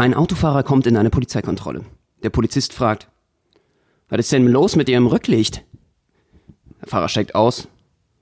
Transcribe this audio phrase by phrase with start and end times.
[0.00, 1.84] Ein Autofahrer kommt in eine Polizeikontrolle.
[2.22, 3.06] Der Polizist fragt,
[4.08, 5.62] was ist denn los mit Ihrem Rücklicht?
[6.80, 7.68] Der Fahrer steigt aus,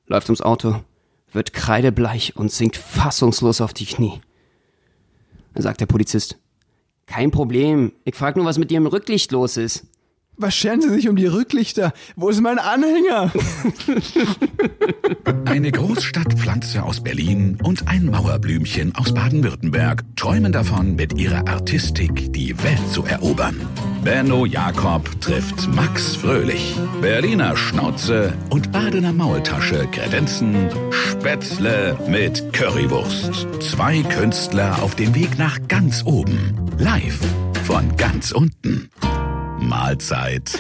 [0.08, 0.80] läuft ums Auto,
[1.30, 4.20] wird kreidebleich und sinkt fassungslos auf die Knie.
[5.54, 6.40] Dann sagt der Polizist,
[7.06, 9.86] kein Problem, ich frag nur, was mit Ihrem Rücklicht los ist.
[10.40, 11.92] Was scheren Sie sich um die Rücklichter?
[12.14, 13.32] Wo ist mein Anhänger?
[15.46, 22.56] Eine Großstadtpflanze aus Berlin und ein Mauerblümchen aus Baden-Württemberg träumen davon, mit ihrer Artistik die
[22.62, 23.60] Welt zu erobern.
[24.04, 26.76] Benno Jakob trifft Max Fröhlich.
[27.00, 33.48] Berliner Schnauze und Badener Maultasche kredenzen Spätzle mit Currywurst.
[33.60, 36.54] Zwei Künstler auf dem Weg nach ganz oben.
[36.78, 37.18] Live
[37.64, 38.88] von ganz unten.
[39.60, 40.58] Mahlzeit.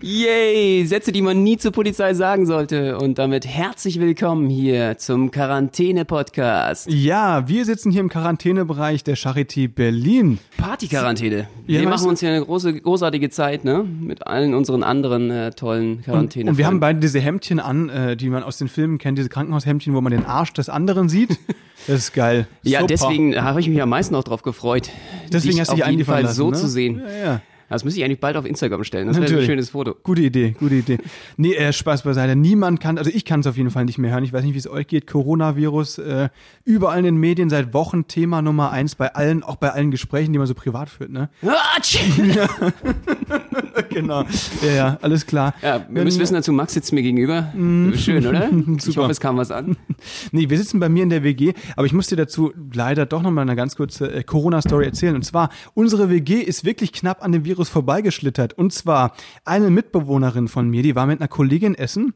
[0.00, 0.84] Yay!
[0.86, 2.98] Sätze, die man nie zur Polizei sagen sollte.
[2.98, 6.88] Und damit herzlich willkommen hier zum Quarantäne-Podcast.
[6.90, 10.38] Ja, wir sitzen hier im Quarantänebereich der Charité Berlin.
[10.58, 11.48] Party-Quarantäne.
[11.66, 13.84] Ja, wir machen uns hier eine große, großartige Zeit, ne?
[13.84, 16.50] Mit allen unseren anderen äh, tollen Quarantäne.
[16.50, 19.28] Und wir haben beide diese Hemdchen an, äh, die man aus den Filmen kennt, diese
[19.28, 21.38] Krankenhaushemdchen, wo man den Arsch des anderen sieht.
[21.86, 22.48] Das ist geil.
[22.62, 22.88] Ja, Super.
[22.88, 24.88] deswegen habe ich mich am meisten auch drauf gefreut.
[25.30, 26.56] Deswegen dich hast du auf dich jeden eingefallen Fall lassen, so ne?
[26.56, 27.02] zu sehen.
[27.06, 27.40] Ja, ja.
[27.68, 29.08] Das müsste ich eigentlich bald auf Instagram stellen.
[29.08, 29.94] Das wäre ein schönes Foto.
[30.02, 30.98] Gute Idee, gute Idee.
[31.36, 32.36] Nee, äh, Spaß beiseite.
[32.36, 34.24] Niemand kann, also ich kann es auf jeden Fall nicht mehr hören.
[34.24, 35.06] Ich weiß nicht, wie es euch geht.
[35.06, 36.28] Coronavirus, äh,
[36.64, 40.32] überall in den Medien seit Wochen Thema Nummer eins bei allen, auch bei allen Gesprächen,
[40.32, 41.28] die man so privat führt, ne?
[41.76, 41.98] Atsch!
[43.88, 44.24] Genau.
[44.62, 45.54] Ja, ja, alles klar.
[45.62, 47.52] Ja, wir müssen wissen dazu, Max sitzt mir gegenüber.
[47.96, 48.50] Schön, oder?
[48.76, 48.82] Ich.
[48.82, 49.02] Super.
[49.02, 49.76] hoffe, es kam was an.
[50.32, 53.22] Nee, wir sitzen bei mir in der WG, aber ich muss dir dazu leider doch
[53.22, 55.14] nochmal eine ganz kurze äh, Corona-Story erzählen.
[55.14, 58.52] Und zwar, unsere WG ist wirklich knapp an dem Virus vorbeigeschlittert.
[58.52, 62.14] Und zwar, eine Mitbewohnerin von mir, die war mit einer Kollegin essen.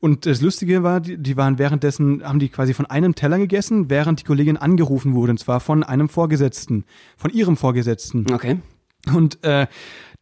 [0.00, 3.88] Und das Lustige war, die, die waren währenddessen, haben die quasi von einem Teller gegessen,
[3.88, 5.30] während die Kollegin angerufen wurde.
[5.30, 6.84] Und zwar von einem Vorgesetzten,
[7.16, 8.26] von ihrem Vorgesetzten.
[8.32, 8.58] Okay.
[9.10, 9.66] Und äh,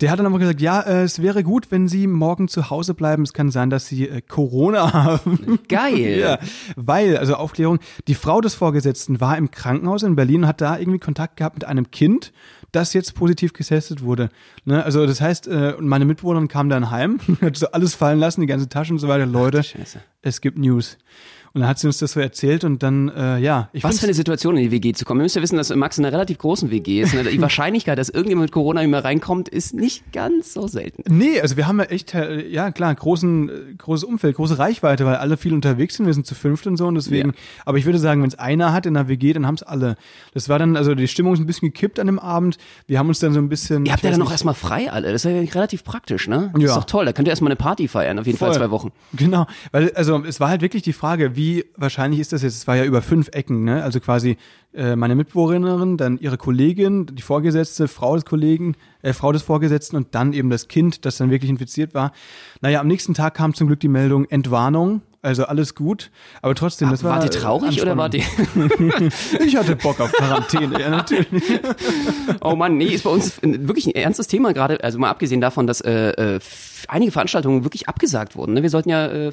[0.00, 2.94] der hat dann aber gesagt, ja, äh, es wäre gut, wenn Sie morgen zu Hause
[2.94, 3.22] bleiben.
[3.22, 5.58] Es kann sein, dass Sie äh, Corona haben.
[5.68, 6.18] Geil.
[6.18, 6.38] ja,
[6.76, 7.78] weil, also Aufklärung,
[8.08, 11.56] die Frau des Vorgesetzten war im Krankenhaus in Berlin und hat da irgendwie Kontakt gehabt
[11.56, 12.32] mit einem Kind,
[12.72, 14.30] das jetzt positiv getestet wurde.
[14.64, 14.82] Ne?
[14.82, 18.46] Also das heißt, äh, meine Mitbewohnerin kam dann heim, hat so alles fallen lassen, die
[18.46, 19.26] ganze Tasche und so weiter.
[19.26, 19.62] Leute,
[20.22, 20.96] es gibt News.
[21.52, 24.04] Und dann hat sie uns das so erzählt und dann, äh, ja, ich Was für
[24.06, 25.20] eine Situation in die WG zu kommen.
[25.20, 27.12] Ihr müsst ja wissen, dass Max in einer relativ großen WG ist.
[27.12, 27.24] Ne?
[27.24, 31.02] Die Wahrscheinlichkeit, dass irgendjemand mit Corona immer reinkommt, ist nicht ganz so selten.
[31.08, 35.04] Nee, also wir haben ja echt, äh, ja klar, großen, äh, großes Umfeld, große Reichweite,
[35.06, 36.06] weil alle viel unterwegs sind.
[36.06, 37.30] Wir sind zu fünft und so und deswegen.
[37.30, 37.34] Ja.
[37.64, 39.96] Aber ich würde sagen, wenn es einer hat in der WG, dann haben es alle.
[40.34, 42.58] Das war dann, also die Stimmung ist ein bisschen gekippt an dem Abend.
[42.86, 43.86] Wir haben uns dann so ein bisschen.
[43.86, 45.10] Ihr habt ja dann noch erstmal frei alle.
[45.10, 46.50] Das ist ja relativ praktisch, ne?
[46.52, 46.68] Das Ja.
[46.68, 47.06] ist doch toll.
[47.06, 48.58] Da könnt ihr erstmal eine Party feiern, auf jeden Fall Voll.
[48.58, 48.92] zwei Wochen.
[49.14, 51.39] Genau, weil also es war halt wirklich die Frage, wie
[51.76, 52.56] wahrscheinlich ist das jetzt?
[52.56, 53.82] Es war ja über fünf Ecken, ne?
[53.82, 54.36] Also quasi
[54.72, 59.96] äh, meine Mitbewohnerin, dann ihre Kollegin, die Vorgesetzte, Frau des Kollegen, äh, Frau des Vorgesetzten
[59.96, 62.12] und dann eben das Kind, das dann wirklich infiziert war.
[62.60, 65.02] Naja, am nächsten Tag kam zum Glück die Meldung Entwarnung.
[65.22, 67.16] Also alles gut, aber trotzdem, das war.
[67.16, 68.24] Wart ihr traurig äh, oder wart ihr.
[69.44, 71.28] Ich hatte Bock auf Quarantäne, ja natürlich.
[72.40, 74.82] Oh Mann, nee, ist bei uns wirklich ein ernstes Thema gerade.
[74.82, 76.40] Also mal abgesehen davon, dass äh, äh,
[76.88, 78.54] einige Veranstaltungen wirklich abgesagt wurden.
[78.54, 78.62] Ne?
[78.62, 79.32] Wir sollten ja äh,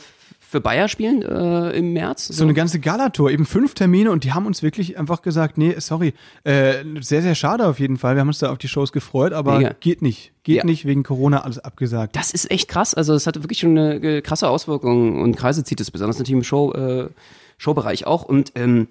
[0.49, 2.27] für Bayer spielen äh, im März.
[2.27, 5.75] So eine ganze Galatour, eben fünf Termine und die haben uns wirklich einfach gesagt, nee,
[5.79, 6.13] sorry,
[6.45, 8.15] äh, sehr, sehr schade auf jeden Fall.
[8.15, 9.75] Wir haben uns da auf die Shows gefreut, aber Mega.
[9.81, 10.31] geht nicht.
[10.43, 10.63] Geht Ja.
[10.63, 12.15] nicht, wegen Corona alles abgesagt.
[12.15, 12.93] Das ist echt krass.
[12.93, 16.37] Also es hatte wirklich schon eine äh, krasse Auswirkung und Kreise zieht es besonders natürlich
[16.37, 17.09] im Show, äh,
[17.57, 18.23] Showbereich auch.
[18.23, 18.87] Und ähm,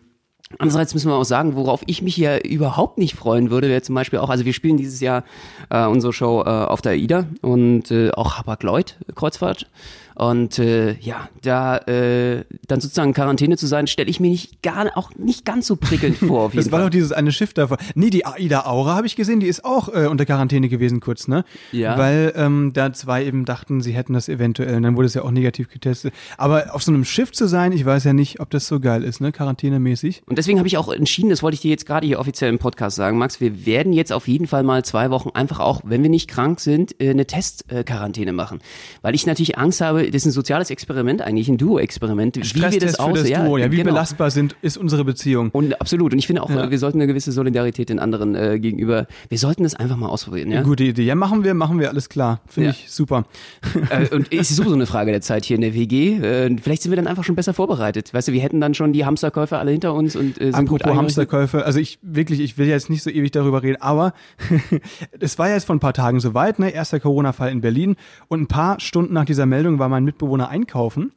[0.59, 3.95] andererseits müssen wir auch sagen, worauf ich mich ja überhaupt nicht freuen würde, wäre zum
[3.95, 5.25] Beispiel auch, also wir spielen dieses Jahr
[5.71, 9.71] äh, unsere Show äh, auf der AIDA und äh, auch Hapag-Lloyd Kreuzfahrt.
[10.17, 14.63] Und äh, ja, da äh, dann sozusagen in Quarantäne zu sein, stelle ich mir nicht
[14.63, 16.51] gar auch nicht ganz so prickelnd vor.
[16.57, 16.87] Das war Fall.
[16.87, 17.77] doch dieses eine Schiff davon.
[17.95, 21.29] Nee, die Aida Aura habe ich gesehen, die ist auch äh, unter Quarantäne gewesen kurz,
[21.29, 21.45] ne?
[21.71, 21.99] Ja.
[21.99, 25.23] Weil ähm, da zwei eben dachten, sie hätten das eventuell und dann wurde es ja
[25.23, 26.15] auch negativ getestet.
[26.39, 29.03] Aber auf so einem Schiff zu sein, ich weiß ja nicht, ob das so geil
[29.03, 29.33] ist, ne?
[29.33, 30.23] Quarantänemäßig.
[30.25, 32.59] Und deswegen habe ich auch entschieden, das wollte ich dir jetzt gerade hier offiziell im
[32.59, 36.03] Podcast sagen, Max, wir werden jetzt auf jeden Fall mal zwei Wochen einfach auch, wenn
[36.03, 38.61] wir nicht krank sind, äh, eine Testquarantäne machen.
[39.03, 42.81] Weil ich natürlich Angst habe, das ist ein soziales Experiment eigentlich, ein Duo-Experiment, wie wir
[42.81, 43.19] das für aus...
[43.19, 43.91] das Duo, ja, wie genau.
[43.91, 45.51] belastbar sind, ist unsere Beziehung.
[45.51, 46.13] Und absolut.
[46.13, 46.71] Und ich finde auch, Ja.
[46.71, 50.51] wir sollten eine gewisse Solidarität den anderen äh, gegenüber, wir sollten das einfach mal ausprobieren,
[50.51, 50.63] ja?
[50.63, 51.05] Gute Idee.
[51.05, 52.41] Ja, machen wir, machen wir, alles klar.
[52.47, 52.77] Finde Ja.
[52.79, 53.25] ich super.
[53.91, 56.17] äh, und es ist sowieso eine Frage der Zeit hier in der WG.
[56.17, 58.13] Äh, vielleicht sind wir dann einfach schon besser vorbereitet.
[58.15, 60.83] Weißt du, wir hätten dann schon die Hamsterkäufe alle hinter uns und äh, sind gut
[60.83, 60.99] Apropos eingerichtet.
[60.99, 64.13] Hamsterkäufe, also ich wirklich, ich will jetzt nicht so ewig darüber reden, aber
[65.21, 66.71] es war ja jetzt vor ein paar Tagen soweit, ne?
[66.71, 67.97] Erster Corona-Fall in Berlin
[68.29, 71.13] und ein paar Stunden nach dieser Meldung war mein Mitbewohner einkaufen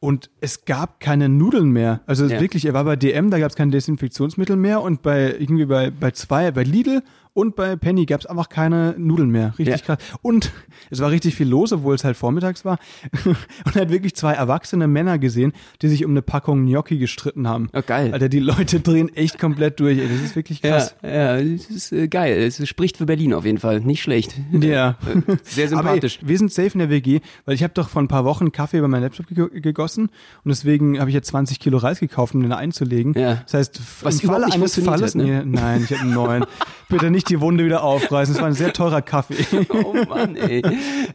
[0.00, 2.00] und es gab keine Nudeln mehr.
[2.06, 2.40] Also Ja.
[2.40, 5.90] wirklich, er war bei DM, da gab es kein Desinfektionsmittel mehr und bei irgendwie bei,
[5.90, 7.02] bei zwei, bei Lidl
[7.34, 9.54] und bei Penny gab es einfach keine Nudeln mehr.
[9.58, 9.96] Richtig Ja.
[9.96, 9.98] krass.
[10.22, 10.52] Und
[10.90, 12.78] es war richtig viel los, obwohl es halt vormittags war.
[13.24, 17.48] und er hat wirklich zwei erwachsene Männer gesehen, die sich um eine Packung Gnocchi gestritten
[17.48, 17.68] haben.
[17.72, 18.12] Oh, geil.
[18.12, 19.98] Alter, die Leute drehen echt komplett durch.
[19.98, 20.94] Das ist wirklich krass.
[21.02, 22.38] Ja, ja, das ist äh, geil.
[22.42, 23.80] Es spricht für Berlin auf jeden Fall.
[23.80, 24.34] Nicht schlecht.
[24.52, 24.96] Ja.
[25.06, 26.18] Äh, Sehr sympathisch.
[26.22, 28.52] Ey, wir sind safe in der WG, weil ich habe doch vor ein paar Wochen
[28.52, 30.10] Kaffee über meinen Laptop ge gegossen
[30.44, 33.14] und deswegen habe ich jetzt 20 Kilo Reis gekauft, um den einzulegen.
[33.18, 33.36] Ja.
[33.44, 35.44] Das heißt, Was im Falle eines Falles, hat, ne?
[35.44, 36.44] nee, nein, ich habe einen neuen.
[36.88, 38.34] Bitte nicht die Wunde wieder aufreißen.
[38.34, 39.66] Das war ein sehr teurer Kaffee.
[39.70, 40.62] oh Mann, ey.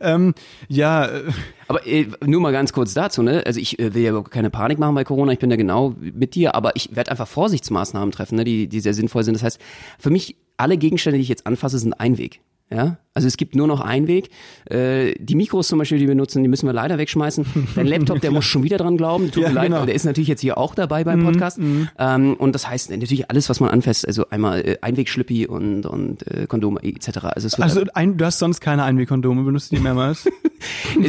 [0.02, 0.34] ähm,
[0.68, 1.24] ja, äh,
[1.68, 3.44] Aber äh, nur mal ganz kurz dazu, ne?
[3.46, 5.96] Also ich äh, will ja überhaupt keine Panik machen bei Corona, ich bin da genau
[6.00, 8.44] mit dir, aber ich werde einfach Vorsichtsmaßnahmen treffen, ne?
[8.44, 9.36] die, die sehr sinnvoll sind.
[9.36, 9.60] Das heißt,
[10.00, 12.42] für mich, alle Gegenstände, die ich jetzt anfasse, sind Einweg.
[12.70, 14.30] Ja, also es gibt nur noch einen Weg.
[14.70, 17.46] Äh, die Mikros zum Beispiel, die wir nutzen, die müssen wir leider wegschmeißen.
[17.76, 19.32] Dein Laptop, der muss schon wieder dran glauben.
[19.32, 19.78] Tut Ja, mir leid, genau.
[19.78, 21.60] aber der ist natürlich jetzt hier auch dabei beim Podcast.
[21.98, 26.28] Ähm, und das heißt natürlich alles, was man anfasst, also einmal äh, Einwegschlippi und, und
[26.28, 27.20] äh, Kondome etc.
[27.24, 30.28] Also, es wird also ein, du hast sonst keine Einwegkondome, benutzt die mehrmals.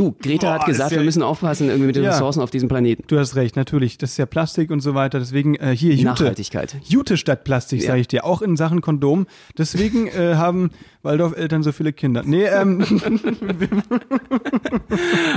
[0.00, 2.10] du, Greta hat Boah, gesagt, ist ja- wir müssen aufpassen irgendwie mit den Ja.
[2.10, 3.04] Ressourcen auf diesem Planeten.
[3.06, 3.98] Du hast recht, natürlich.
[3.98, 5.18] Das ist ja Plastik und so weiter.
[5.18, 6.04] Deswegen äh, hier Jute.
[6.04, 6.76] Nachhaltigkeit.
[6.84, 7.88] Jute statt Plastik, Ja.
[7.88, 8.24] sage ich dir.
[8.24, 9.26] Auch in Sachen Kondom.
[9.58, 10.70] Deswegen äh, haben
[11.02, 12.22] Waldorf-Eltern so viele Kinder.
[12.24, 12.84] Nee, ähm,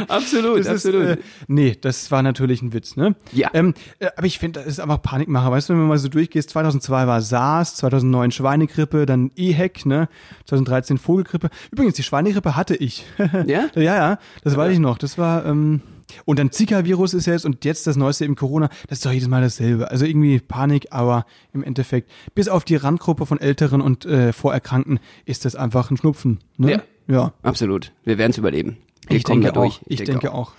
[0.07, 1.17] Absolut, das ist, äh,
[1.47, 3.15] nee, das war natürlich ein Witz, ne?
[3.31, 3.49] Ja.
[3.53, 5.51] Ähm, äh, aber ich finde, das ist einfach Panikmacher.
[5.51, 10.09] Weißt du, wenn man mal so durchgehst, 2002 war SARS, 2009 Schweinegrippe, dann EHEC, ne?
[10.45, 11.49] 2013 Vogelgrippe.
[11.71, 13.05] Übrigens, die Schweinegrippe hatte ich.
[13.45, 13.67] Ja?
[13.75, 14.97] ja, ja, das weiß ich noch.
[14.97, 15.81] Das war, ähm,
[16.25, 18.69] und dann Zika-Virus ist jetzt und jetzt das Neueste eben Corona.
[18.87, 19.89] Das ist doch jedes Mal dasselbe.
[19.89, 24.99] Also irgendwie Panik, aber im Endeffekt, bis auf die Randgruppe von Älteren und äh, Vorerkrankten
[25.25, 26.39] ist das einfach ein Schnupfen.
[26.57, 26.71] Ne?
[26.71, 26.81] Ja.
[27.07, 27.33] Ja.
[27.41, 27.91] Absolut.
[28.03, 28.77] Wir werden es überleben.
[29.07, 29.77] Wir Ich denke da durch.
[29.77, 29.81] auch.
[29.87, 30.53] Ich, denke auch.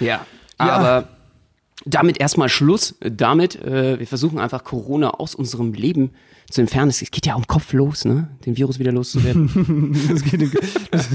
[0.00, 0.06] Ja.
[0.06, 0.24] Ja.
[0.58, 1.08] Aber
[1.84, 2.96] damit erstmal Schluss.
[3.00, 6.10] Damit, äh, wir versuchen einfach Corona aus unserem Leben
[6.50, 6.90] zu entfernen.
[6.90, 8.28] Es geht ja um Kopf los, ne?
[8.46, 9.94] Den Virus wieder loszuwerden.
[10.08, 10.40] Das geht,
[10.92, 11.08] das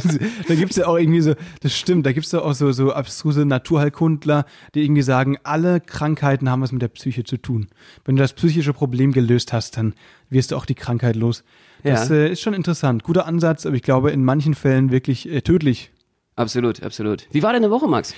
[0.48, 3.46] da gibt's ja auch irgendwie so, das stimmt, da gibt's ja auch so, so abstruse
[3.46, 7.68] Naturheilkundler, die irgendwie sagen, alle Krankheiten haben was mit der Psyche zu tun.
[8.04, 9.94] Wenn du das psychische Problem gelöst hast, dann
[10.30, 11.44] wirst du auch die Krankheit los.
[11.84, 12.16] Das Ja.
[12.16, 13.04] äh, ist schon interessant.
[13.04, 15.92] Guter Ansatz, aber ich glaube in manchen Fällen wirklich äh, tödlich.
[16.36, 17.26] absolut, absolut.
[17.32, 18.14] Wie war deine Woche, Max?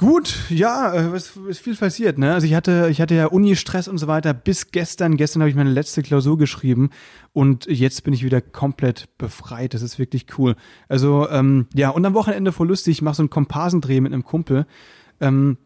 [0.00, 2.32] Gut, ja, äh, was ist viel passiert, ne?
[2.32, 5.18] Also ich hatte, ich hatte ja Uni-Stress und so weiter bis gestern.
[5.18, 6.88] Gestern habe ich meine letzte Klausur geschrieben
[7.34, 9.74] und jetzt bin ich wieder komplett befreit.
[9.74, 10.56] Das ist wirklich cool.
[10.88, 12.92] Also ähm, ja, und am Wochenende voll lustig.
[12.92, 14.64] Ich mache so einen Komparsendreh mit einem Kumpel.
[15.20, 15.58] Ähm,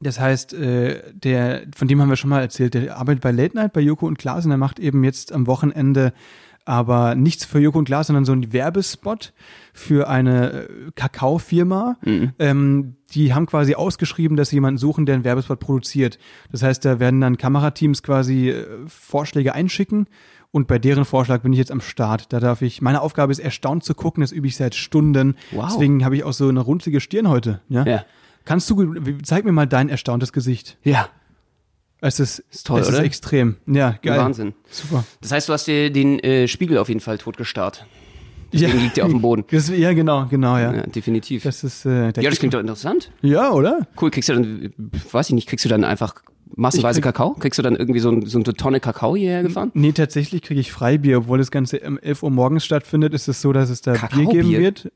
[0.00, 3.54] das heißt, äh, der, von dem haben wir schon mal erzählt, der arbeitet bei Late
[3.54, 6.12] Night bei Joko und Klaas und er macht eben jetzt am Wochenende
[6.64, 9.32] aber nichts für Joko und Klaas, sondern so ein Werbespot
[9.72, 11.96] für eine äh, Kakaofirma.
[12.38, 16.18] Ähm, die haben quasi ausgeschrieben, dass sie jemanden suchen, der einen Werbespot produziert.
[16.52, 20.06] Das heißt, da werden dann Kamerateams quasi äh, Vorschläge einschicken
[20.52, 22.32] und bei deren Vorschlag bin ich jetzt am Start.
[22.32, 25.36] Da darf ich, meine Aufgabe ist erstaunt zu gucken, das übe ich seit Stunden.
[25.52, 25.68] Wow.
[25.68, 27.60] Deswegen habe ich auch so eine runzlige Stirn heute.
[27.68, 27.84] Ja?
[27.84, 28.04] Ja.
[28.44, 30.76] Kannst du, zeig mir mal dein erstauntes Gesicht.
[30.82, 31.08] Ja.
[32.00, 32.98] Es ist, Ist toll, es oder?
[32.98, 33.56] ist extrem.
[33.66, 34.18] Ja, geil.
[34.18, 34.54] Wahnsinn.
[34.70, 35.04] Super.
[35.20, 37.86] Das heißt, du hast dir den äh, Spiegel auf jeden Fall totgestarrt.
[38.52, 39.44] Deswegen liegt der auf dem Boden.
[39.50, 40.74] Das, ja, genau, genau, ja.
[40.74, 41.44] Ja, definitiv.
[41.44, 43.12] Das ist, äh, ja, das klingt doch interessant.
[43.22, 43.86] Ja, oder?
[44.00, 44.72] Cool, kriegst du dann,
[45.12, 46.14] weiß ich nicht, kriegst du dann einfach
[46.56, 47.34] massenweise krieg- Kakao?
[47.34, 49.70] Kriegst du dann irgendwie so, ein, so eine Tonne Kakao hierher gefahren?
[49.74, 53.40] Nee, tatsächlich kriege ich Freibier, obwohl das Ganze um 11 Uhr morgens stattfindet, ist es
[53.40, 54.90] so, dass es da Bier geben wird.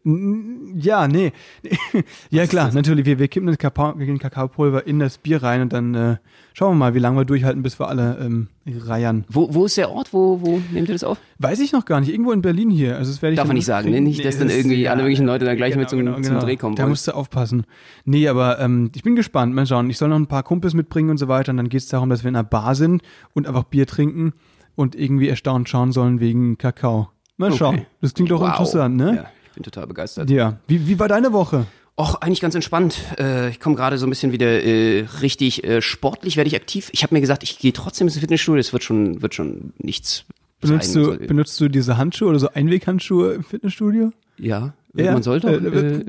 [0.76, 1.32] Ja, nee.
[2.30, 3.06] ja, klar, natürlich.
[3.06, 6.16] Wir, wir kippen das Kakao, den Kakaopulver in das Bier rein und dann äh,
[6.52, 9.25] schauen wir mal, wie lange wir durchhalten, bis wir alle ähm, reiern.
[9.28, 10.12] Wo, wo ist der Ort?
[10.12, 11.18] Wo, wo nehmt ihr das auf?
[11.38, 12.11] Weiß ich noch gar nicht.
[12.11, 12.97] Irgendwo in Berlin hier.
[12.97, 14.00] Also das werde ich Darf man nicht sagen, ne?
[14.00, 16.83] Nicht, dass dann irgendwie alle möglichen Leute dann gleich mit zum, zum Dreh kommen Da
[16.85, 16.90] wollen.
[16.90, 17.64] musst du aufpassen.
[18.04, 19.54] Nee, aber ähm, ich bin gespannt.
[19.54, 19.90] Mal schauen.
[19.90, 21.50] Ich soll noch ein paar Kumpels mitbringen und so weiter.
[21.50, 23.02] Und dann geht es darum, dass wir in einer Bar sind
[23.35, 24.33] und einfach Bier trinken
[24.76, 27.09] und irgendwie erstaunt schauen sollen wegen Kakao.
[27.37, 27.59] Mal Okay.
[27.59, 27.87] schauen.
[28.00, 28.49] Das klingt doch Wow.
[28.50, 29.14] interessant, ne?
[29.16, 30.30] Ja, ich bin total begeistert.
[30.30, 30.59] Ja.
[30.66, 31.66] Wie, wie war deine Woche?
[31.96, 32.98] Och, eigentlich ganz entspannt.
[33.18, 36.90] Äh, ich komme gerade so ein bisschen wieder äh, richtig äh, sportlich, werde ich aktiv.
[36.92, 38.58] Ich habe mir gesagt, ich gehe trotzdem ins Fitnessstudio.
[38.58, 40.24] Es wird schon, wird schon nichts.
[40.60, 44.12] Benutzt du, benutzt du diese Handschuhe oder so Einweghandschuhe im Fitnessstudio?
[44.38, 46.04] ja, Ja, man soll doch äh, äh,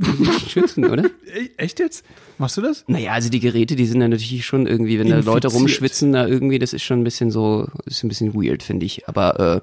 [0.48, 1.04] schützen, oder?
[1.58, 2.04] Echt jetzt?
[2.38, 2.84] Machst du das?
[2.88, 5.54] Naja, also die Geräte, die sind ja natürlich schon irgendwie, wenn da Leute Infiziert.
[5.54, 9.08] rumschwitzen, da irgendwie, das ist schon ein bisschen so, ist ein bisschen weird, finde ich.
[9.08, 9.62] Aber äh,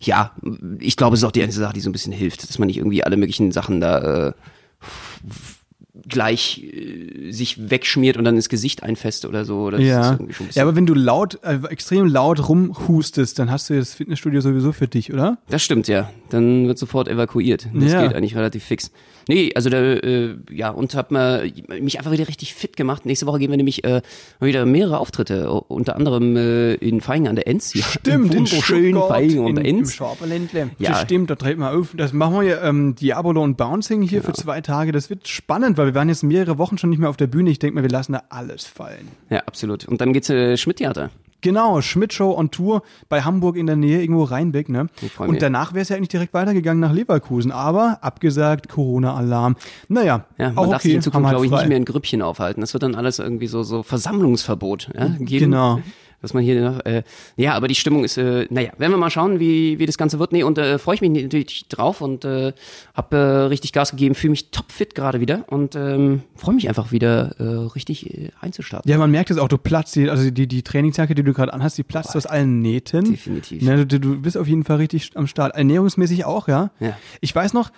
[0.00, 0.32] ja,
[0.80, 2.66] ich glaube, es ist auch die einzige Sache, die so ein bisschen hilft, dass man
[2.66, 4.32] nicht irgendwie alle möglichen Sachen da äh,
[6.08, 9.68] gleich äh, sich wegschmiert und dann ins Gesicht einfeste oder so.
[9.70, 10.18] Ist Ja.
[10.52, 14.72] Ja, aber wenn du laut, äh, extrem laut rumhustest, dann hast du das Fitnessstudio sowieso
[14.72, 15.38] für dich, oder?
[15.48, 16.10] das stimmt, ja.
[16.30, 17.68] dann wird sofort evakuiert.
[17.74, 18.02] Das Ja.
[18.06, 18.90] geht eigentlich relativ fix.
[19.28, 23.06] Nee, also da, äh, ja, und hab mal mich einfach wieder richtig fit gemacht.
[23.06, 24.02] Nächste Woche gehen wir nämlich äh,
[24.40, 27.72] wieder mehrere Auftritte, unter anderem äh, in Feingen an der Enz.
[27.72, 27.84] hier.
[27.84, 29.94] Stimmt, Im in Stuttgart, Feingen an der im Enz.
[29.94, 30.70] Schwaberländle.
[30.78, 30.90] Ja.
[30.90, 31.94] Das stimmt, da dreht man auf.
[31.96, 34.90] Das machen wir ja ähm, Diabolo und Bouncing hier für zwei Tage.
[34.90, 37.50] Das wird spannend, weil wir waren jetzt mehrere Wochen schon nicht mehr auf der Bühne.
[37.50, 39.08] Ich denke mal, wir lassen da alles fallen.
[39.30, 39.86] Ja, absolut.
[39.86, 41.10] Und dann geht's äh, Schmidt-Theater.
[41.42, 44.86] Genau, Schmidt-Show on Tour bei Hamburg in der Nähe, irgendwo Rheinbeck, ne?
[45.18, 49.56] Und danach wäre es ja eigentlich direkt weitergegangen nach Leverkusen, aber abgesagt, Corona-Alarm.
[49.88, 51.62] Naja, Ja, man auch darf sich okay, in Zukunft, glaube ich, frei.
[51.62, 52.60] nicht mehr in Grüppchen aufhalten.
[52.60, 55.50] Das wird dann alles irgendwie so, so Versammlungsverbot ja, geben.
[55.50, 55.80] Genau.
[56.22, 57.02] Dass man hier noch, äh,
[57.36, 60.18] ja, aber die Stimmung ist, äh, naja, werden wir mal schauen, wie, wie das Ganze
[60.18, 60.32] wird.
[60.32, 62.52] Nee, und äh, freue ich mich natürlich drauf und äh,
[62.94, 66.92] habe äh, richtig Gas gegeben, fühle mich topfit gerade wieder und ähm, freue mich einfach
[66.92, 67.42] wieder äh,
[67.74, 68.90] richtig äh, einzustarten.
[68.90, 71.52] Ja, man merkt es auch, du platzt, die, also die, die Trainingsjacke, die du gerade
[71.52, 73.04] anhast, die platzt aus allen Nähten.
[73.04, 73.62] Definitiv.
[73.62, 75.56] Ne, du, du bist auf jeden Fall richtig am Start.
[75.56, 76.70] Ernährungsmäßig auch, ja?
[76.80, 76.96] Ja.
[77.20, 77.70] Ich weiß noch,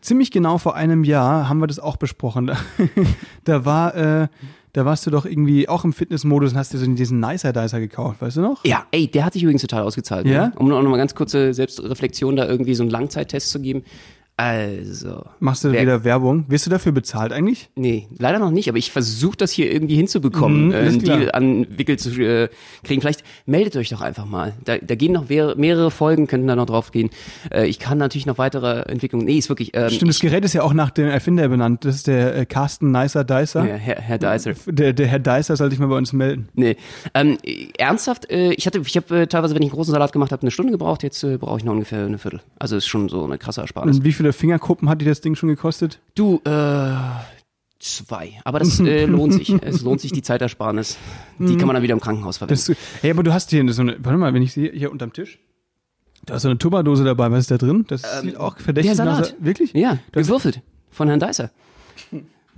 [0.00, 2.46] ziemlich genau vor einem Jahr haben wir das auch besprochen.
[2.46, 2.56] Da,
[3.44, 4.28] da war, äh,
[4.72, 7.80] da warst du doch irgendwie auch im Fitnessmodus und hast dir so diesen Nicer Dicer
[7.80, 8.64] gekauft, weißt du noch?
[8.64, 10.26] Ja, ey, der hat sich übrigens total ausgezahlt.
[10.26, 10.48] Ja?
[10.48, 10.52] Ne?
[10.56, 13.82] Um noch mal ganz kurze Selbstreflexion da irgendwie so einen Langzeittest zu geben.
[14.40, 15.22] Also.
[15.38, 16.46] Machst du wieder Werbung?
[16.48, 17.68] Wirst du dafür bezahlt eigentlich?
[17.76, 21.18] Nee, leider noch nicht, aber ich versuche das hier irgendwie hinzubekommen, Mhm, äh, einen klar.
[21.18, 22.48] Deal an Wickel zu äh,
[22.82, 23.02] kriegen.
[23.02, 24.54] Vielleicht meldet euch doch einfach mal.
[24.64, 27.10] Da, da gehen noch mehrere, Folgen, könnten da noch drauf gehen.
[27.52, 29.26] Äh, ich kann natürlich noch weitere Entwicklungen.
[29.26, 29.72] Nee, ist wirklich.
[29.74, 31.84] Ähm, Stimmt, das Gerät ist ja auch nach dem Erfinder benannt.
[31.84, 33.66] Das ist der äh, Carsten Nicer Dicer.
[33.66, 34.54] ja, Herr, Herr Deiser.
[34.66, 36.48] Der, der Herr Dicer sollte ich mal bei uns melden.
[36.54, 36.76] Nee.
[37.12, 40.12] Ähm, äh, ernsthaft, äh, ich hatte, ich habe äh, teilweise, wenn ich einen großen Salat
[40.12, 42.40] gemacht habe, eine Stunde gebraucht, jetzt äh, brauche ich noch ungefähr eine Viertel.
[42.58, 43.98] Also ist schon so eine krasse Ersparnis.
[43.98, 46.00] Und wie viele Fingerkuppen hat dir das Ding schon gekostet?
[46.14, 46.94] Du, äh,
[47.78, 48.38] zwei.
[48.44, 49.50] Aber das äh, lohnt sich.
[49.62, 50.98] Es lohnt sich die Zeitersparnis.
[51.38, 52.62] Die kann man dann wieder im Krankenhaus verwenden.
[52.66, 55.12] Das, hey, aber du hast hier so eine, warte mal, wenn ich sehe, hier unterm
[55.12, 55.38] Tisch,
[56.26, 57.30] da ist so eine Tupperdose dabei.
[57.30, 57.84] Was ist da drin?
[57.88, 59.34] Das sieht auch verdächtig Ähm, der Salat.
[59.38, 59.44] nach.
[59.46, 59.72] Wirklich?
[59.72, 60.60] Ja, gewürfelt.
[60.90, 61.50] Von Herrn Deiser.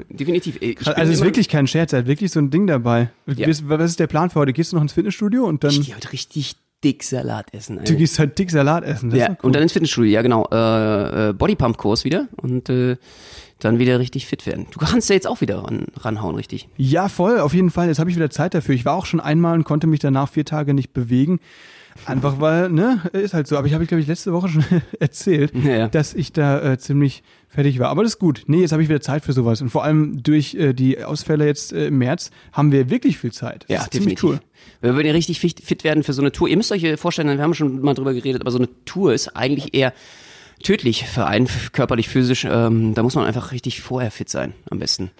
[0.08, 0.58] Definitiv.
[0.86, 3.10] Also es ist wirklich kein Scherz, er hat wirklich so ein Ding dabei.
[3.26, 3.46] Ja.
[3.46, 4.52] Was, was ist der Plan für heute?
[4.52, 7.76] Gehst du noch ins Fitnessstudio und dann Ich gehe heute richtig dick Salat essen.
[7.76, 7.94] du Alter.
[7.94, 9.10] gehst halt dick Salat essen.
[9.10, 9.36] Das Ja, cool.
[9.42, 10.46] und dann ins Fitnessstudio, ja genau.
[10.50, 12.96] Äh, äh, Bodypump-Kurs wieder und äh,
[13.60, 14.66] dann wieder richtig fit werden.
[14.72, 16.68] Du kannst ja jetzt auch wieder ran, ranhauen, richtig.
[16.76, 17.86] Ja, voll, auf jeden Fall.
[17.88, 18.74] Jetzt habe ich wieder Zeit dafür.
[18.74, 21.38] Ich war auch schon einmal und konnte mich danach vier Tage nicht bewegen.
[22.06, 23.56] Einfach weil, ne, ist halt so.
[23.56, 24.64] Aber ich habe, glaube ich, letzte Woche schon
[25.00, 27.88] erzählt, Ja, dass ich da äh, ziemlich fertig war.
[27.90, 28.44] Aber das ist gut.
[28.46, 29.60] Nee, jetzt habe ich wieder Zeit für sowas.
[29.62, 33.32] Und vor allem durch äh, die Ausfälle jetzt äh, im März haben wir wirklich viel
[33.32, 33.64] Zeit.
[33.68, 34.40] Das Ja, ist ziemlich definitiv.
[34.42, 34.48] cool.
[34.80, 36.48] Wir würden ja richtig fit, werden für so eine Tour.
[36.48, 39.12] Ihr müsst euch äh, vorstellen, wir haben schon mal drüber geredet, aber so eine Tour
[39.12, 39.92] ist eigentlich eher
[40.62, 42.46] tödlich für einen, körperlich, physisch.
[42.48, 45.10] Ähm, da muss man einfach richtig vorher fit sein, am besten.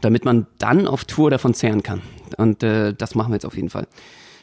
[0.00, 2.00] Damit man dann auf Tour davon zehren kann.
[2.36, 3.86] Und äh, das machen wir jetzt auf jeden Fall.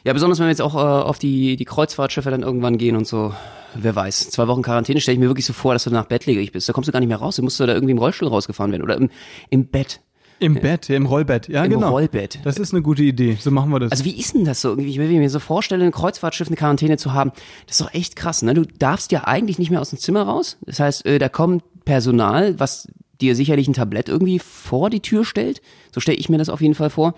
[0.04, 3.06] Ja, besonders wenn wir jetzt auch äh, auf die, die Kreuzfahrtschiffe dann irgendwann gehen und
[3.06, 3.34] so.
[3.74, 4.30] Wer weiß.
[4.30, 6.68] Zwei Wochen Quarantäne stelle ich mir wirklich so vor, dass du danach bettlägerig bist.
[6.68, 7.36] Da kommst du gar nicht mehr raus.
[7.36, 9.10] Du musst da irgendwie im Rollstuhl rausgefahren werden oder im,
[9.50, 10.00] im Bett.
[10.40, 11.48] Im Bett, im Rollbett.
[11.48, 11.90] Ja, Im genau.
[11.90, 12.40] Rollbett.
[12.44, 13.38] Das ist eine gute Idee.
[13.40, 13.92] So machen wir das.
[13.92, 14.76] Also wie ist denn das so?
[14.76, 17.32] Ich mir so vorstelle, ein Kreuzfahrtschiff eine Quarantäne zu haben,
[17.66, 18.52] das ist doch echt krass, ne?
[18.52, 20.58] Du darfst ja eigentlich nicht mehr aus dem Zimmer raus.
[20.62, 22.88] Das heißt, äh, da kommt Personal, was
[23.20, 25.62] dir sicherlich ein Tablett irgendwie vor die Tür stellt.
[25.92, 27.14] So stelle ich mir das auf jeden Fall vor.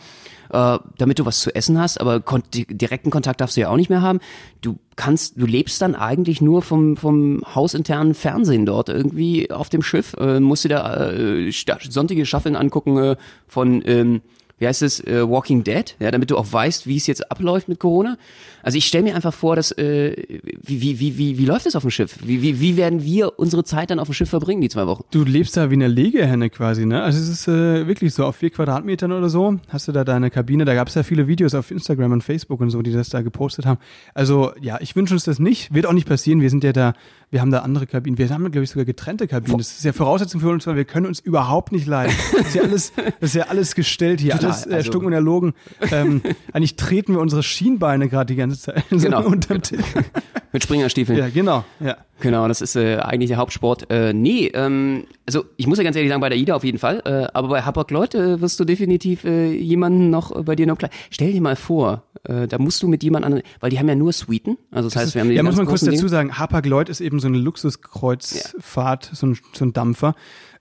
[0.50, 3.68] Äh, damit du was zu essen hast, aber kon di- direkten Kontakt darfst du ja
[3.68, 4.20] auch nicht mehr haben.
[4.60, 9.82] Du kannst, du lebst dann eigentlich nur vom, vom hausinternen Fernsehen dort irgendwie auf dem
[9.82, 10.14] Schiff.
[10.14, 13.16] Äh, musst dir da äh, sonntige Staffeln angucken äh,
[13.48, 14.20] von ähm,
[14.58, 17.68] wie heißt es, äh, Walking Dead, ja, damit du auch weißt, wie es jetzt abläuft
[17.68, 18.16] mit Corona.
[18.62, 20.16] Also ich stelle mir einfach vor, dass äh,
[20.62, 22.18] wie, wie, wie, wie, wie läuft es auf dem Schiff?
[22.25, 25.04] Wie, wie, wie werden wir unsere Zeit dann auf dem Schiff verbringen, die zwei Wochen?
[25.10, 27.02] Du lebst da wie eine Legehenne quasi, ne?
[27.02, 30.30] Also es ist äh, wirklich so, auf vier Quadratmetern oder so hast du da deine
[30.30, 30.64] Kabine.
[30.64, 33.20] Da gab es ja viele Videos auf Instagram und Facebook und so, die das da
[33.20, 33.78] gepostet haben.
[34.14, 35.75] Also ja, ich wünsche uns das nicht.
[35.75, 36.40] Wird auch nicht passieren.
[36.40, 36.94] Wir sind ja da,
[37.30, 38.18] wir haben da andere Kabinen.
[38.18, 39.58] Wir haben, glaube ich, sogar getrennte Kabinen.
[39.58, 42.14] Das ist ja Voraussetzung für uns, weil wir können uns überhaupt nicht leiden.
[42.36, 45.02] Das ist ja alles, das ist ja alles gestellt hier, Total, alles äh, also- stuck
[45.02, 45.54] und erlogen.
[45.90, 46.22] Ähm,
[46.52, 49.80] eigentlich treten wir unsere Schienbeine gerade die ganze Zeit so Genau, unterm Tisch.
[50.52, 51.18] Mit Springerstiefeln.
[51.18, 51.64] Ja, genau.
[51.80, 51.96] Ja.
[52.20, 53.90] Genau, das ist äh, eigentlich der Hauptsport.
[53.90, 56.78] Äh, nee, ähm, also ich muss ja ganz ehrlich sagen, bei der Ida auf jeden
[56.78, 60.56] Fall, äh, aber bei Hapag Lloyd äh, wirst du definitiv äh, jemanden noch äh, bei
[60.56, 60.90] dir noch klar.
[61.10, 63.94] Stell dir mal vor, äh, da musst du mit jemand anderen, weil die haben ja
[63.94, 66.88] nur Suiten, also das, heißt, wir haben die ja, muss man kurz dazu sagen, Hapag-Lloyd
[66.88, 70.14] ist eben so eine Luxuskreuzfahrt, so, ein, so ein Dampfer.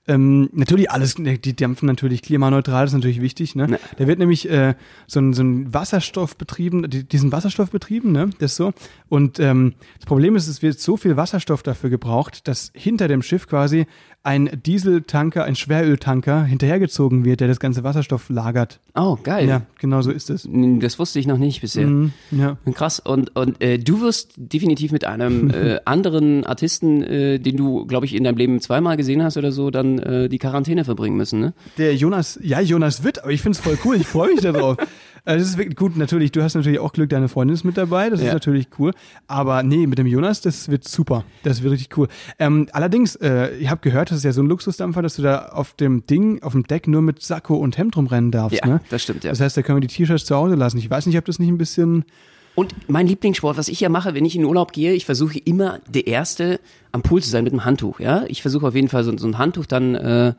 [0.07, 3.55] Ähm, natürlich alles, ne, die dampfen natürlich klimaneutral, das ist natürlich wichtig.
[3.55, 3.67] Ne?
[3.67, 3.79] Ne.
[3.97, 4.75] Da wird nämlich äh,
[5.07, 8.29] so, ein, so ein Wasserstoff betrieben, die, diesen Wasserstoff betrieben, ne?
[8.39, 8.73] das ist so.
[9.09, 13.23] Und ähm, das Problem ist, es wird so viel Wasserstoff dafür gebraucht, dass hinter dem
[13.23, 13.87] Schiff quasi
[14.25, 18.79] ein Dieseltanker, ein Schweröltanker hinterhergezogen wird, der das ganze Wasserstoff lagert.
[18.95, 19.47] Oh, geil.
[19.47, 20.49] Ja, genau so ist es.
[20.79, 21.85] Das wusste ich noch nicht bisher.
[21.85, 22.57] Mhm, ja.
[22.73, 22.99] Krass.
[22.99, 28.07] Und, und äh, du wirst definitiv mit einem äh, anderen Artisten, äh, den du, glaube
[28.07, 31.39] ich, in deinem Leben zweimal gesehen hast oder so, dann äh, die Quarantäne verbringen müssen,
[31.39, 31.53] ne?
[31.77, 34.77] Der Jonas, ja, Jonas Witt, aber ich finde es voll cool, ich freue mich darauf.
[35.25, 37.77] Also das ist wirklich gut, natürlich, du hast natürlich auch Glück, deine Freundin ist mit
[37.77, 38.27] dabei, das Ja.
[38.27, 38.91] ist natürlich cool.
[39.27, 41.23] Aber nee, mit dem Jonas, das wird super.
[41.43, 42.07] Das wird richtig cool.
[42.37, 45.47] Ähm, allerdings, äh, ich habe gehört, das ist ja so ein Luxusdampfer, dass du da
[45.47, 48.81] auf dem Ding, auf dem Deck nur mit Sakko und Hemd rumrennen darfst, Ja, ne?
[48.89, 49.31] das stimmt, ja.
[49.31, 50.77] Das heißt, da können wir die T-Shirts zu Hause lassen.
[50.77, 52.05] Ich weiß nicht, ob das nicht ein bisschen.
[52.53, 55.39] Und mein Lieblingssport, was ich ja mache, wenn ich in den Urlaub gehe, ich versuche
[55.39, 56.59] immer der Erste
[56.93, 57.99] am Pool zu sein mit einem Handtuch.
[57.99, 60.33] Ja, ich versuche auf jeden Fall so, so ein Handtuch dann äh,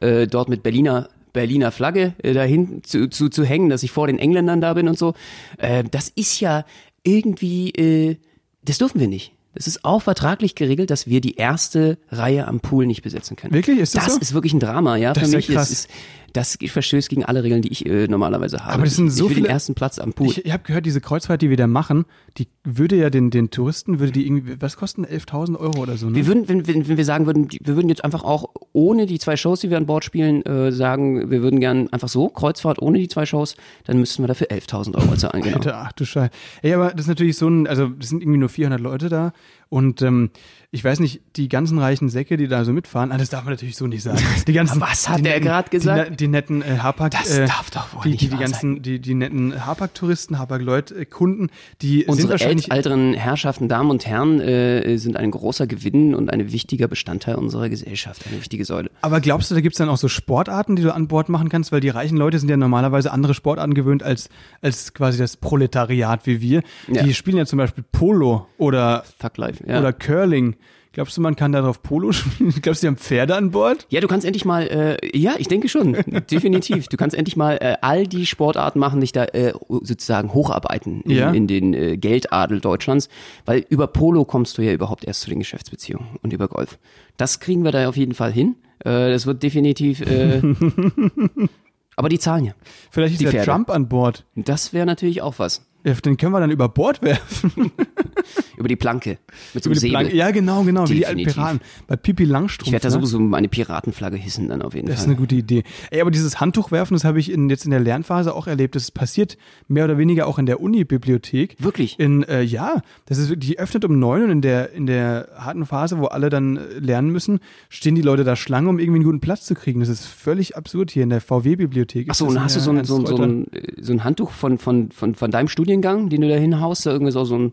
[0.00, 4.08] äh, dort mit Berliner Berliner Flagge äh, dahin zu, zu, zu hängen, dass ich vor
[4.08, 5.14] den Engländern da bin und so.
[5.58, 6.64] Äh, das ist ja
[7.04, 8.16] irgendwie, äh,
[8.64, 9.32] das dürfen wir nicht.
[9.54, 13.54] Das ist auch vertraglich geregelt, dass wir die erste Reihe am Pool nicht besetzen können.
[13.54, 13.78] Wirklich?
[13.78, 14.20] Ist das das so?
[14.20, 15.12] ist wirklich ein Drama, ja.
[15.12, 15.70] Das Für ist mich krass.
[15.70, 15.90] ist, ist
[16.36, 18.74] das verstößt gegen alle Regeln, die ich äh, normalerweise habe.
[18.74, 20.28] Aber das sind so ich will viele- den ersten Platz am Pool.
[20.28, 22.04] Ich, ich habe gehört, diese Kreuzfahrt, die wir da machen,
[22.38, 25.04] die würde ja den, den Touristen, würde die irgendwie, was kosten?
[25.06, 26.16] 11.000 Euro oder so, ne?
[26.16, 29.18] Wir würden, wenn, wenn, wenn wir sagen würden, wir würden jetzt einfach auch ohne die
[29.18, 32.80] zwei Shows, die wir an Bord spielen, äh, sagen, wir würden gern einfach so Kreuzfahrt
[32.82, 35.42] ohne die zwei Shows, dann müssten wir dafür 11.000 Euro zahlen.
[35.42, 35.56] Genau.
[35.56, 36.30] Alter, ach du Scheiße.
[36.62, 39.32] Ey, aber das ist natürlich so ein, also das sind irgendwie nur 400 Leute da
[39.68, 40.30] und ähm,
[40.70, 43.54] ich weiß nicht, die ganzen reichen Säcke, die da so mitfahren, ah, das darf man
[43.54, 44.18] natürlich so nicht sagen.
[44.46, 46.06] Die ganzen, Was hat die der grad gesagt?
[46.06, 48.36] Die, ne- die netten äh, Hapag, Das äh, darf doch wohl die, nicht die, die
[48.36, 51.48] ganzen, die, die netten Hapag-Touristen, Hapag-Leut-Kunden,
[51.82, 56.30] die sind Unsere wahrscheinlich älteren Herrschaften, Damen und Herren äh, sind ein großer Gewinn und
[56.30, 58.90] ein wichtiger Bestandteil unserer Gesellschaft, eine wichtige Säule.
[59.00, 61.72] Aber glaubst du, da gibt's dann auch so Sportarten, die du an Bord machen kannst?
[61.72, 64.28] Weil die reichen Leute sind ja normalerweise andere Sportarten gewöhnt als,
[64.60, 66.62] als quasi das Proletariat wie wir.
[66.88, 67.02] Ja.
[67.02, 69.55] Die spielen ja zum Beispiel Polo oder, Fuck life.
[69.66, 69.78] Ja.
[69.80, 70.56] oder Curling.
[70.92, 72.54] Glaubst du, man kann darauf Polo spielen?
[72.62, 73.86] Glaubst du, die haben Pferde an Bord?
[73.90, 74.62] Ja, du kannst endlich mal,
[75.02, 75.92] äh, ja, ich denke schon,
[76.30, 76.88] definitiv.
[76.88, 81.10] Du kannst endlich mal äh, all die Sportarten machen, dich da äh, sozusagen hocharbeiten in,
[81.10, 81.30] Ja.
[81.32, 83.10] in den äh, Geldadel Deutschlands,
[83.44, 86.78] weil über Polo kommst du ja überhaupt erst zu den Geschäftsbeziehungen und über Golf.
[87.18, 88.56] Das kriegen wir da auf jeden Fall hin.
[88.78, 90.40] Äh, das wird definitiv, äh,
[91.96, 92.52] aber die zahlen ja.
[92.90, 93.50] Vielleicht ist Pferde.
[93.50, 94.24] Trump an Bord.
[94.34, 95.66] Das wäre natürlich auch was.
[95.86, 97.70] Ja, Den können wir dann über Bord werfen.
[98.56, 99.18] Über die Planke
[99.52, 99.90] mit so einem Säbel.
[99.90, 100.16] Planke.
[100.16, 100.88] Ja, genau, genau.
[100.88, 101.34] Wie die alten Definitiv.
[101.42, 101.60] Piraten.
[101.86, 102.68] Bei Pipi Langstrumpf.
[102.68, 102.94] Ich werde da ne?
[102.94, 105.10] sowieso meine Piratenflagge hissen dann auf jeden Das ist Fall.
[105.10, 105.62] eine gute Idee.
[105.90, 108.74] Ey, aber dieses Handtuch werfen, das habe ich in, jetzt in der Lernphase auch erlebt.
[108.74, 109.36] Das passiert
[109.68, 111.56] mehr oder weniger auch in der Uni-Bibliothek.
[111.58, 112.00] Wirklich?
[112.00, 115.66] In, äh, ja, das ist, die öffnet um neun und in der, in der harten
[115.66, 119.04] Phase, wo alle dann äh, lernen müssen, stehen die Leute da Schlange, um irgendwie einen
[119.04, 119.80] guten Platz zu kriegen.
[119.80, 122.08] Das ist völlig absurd hier in der VW-Bibliothek.
[122.10, 124.30] Ach so, und hast du so ein, so, ein, so, ein, äh, so ein Handtuch
[124.30, 127.52] von, von, von, von deinem Studiengang, den du da hinhaust, da irgendwie so, so ein,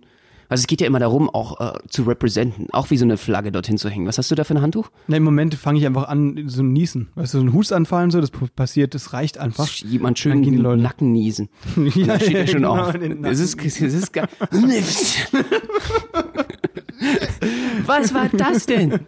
[0.49, 3.51] also es geht ja immer darum, auch äh, zu representen, auch wie so eine Flagge
[3.51, 4.07] dorthin zu hängen.
[4.07, 4.89] Was hast du da für ein Handtuch?
[5.07, 7.09] Na, im Moment fange ich einfach an, so ein Niesen.
[7.15, 9.67] Weißt du, so ein Hustanfall und so, das passiert, das reicht einfach.
[9.67, 10.81] Jemand schön gehen die den Leute.
[10.81, 11.49] Nacken niesen.
[11.95, 12.95] Ja, Da steht ja schon genau, auf.
[12.95, 14.27] in Es ist, es ist geil.
[17.85, 18.99] Was war das denn?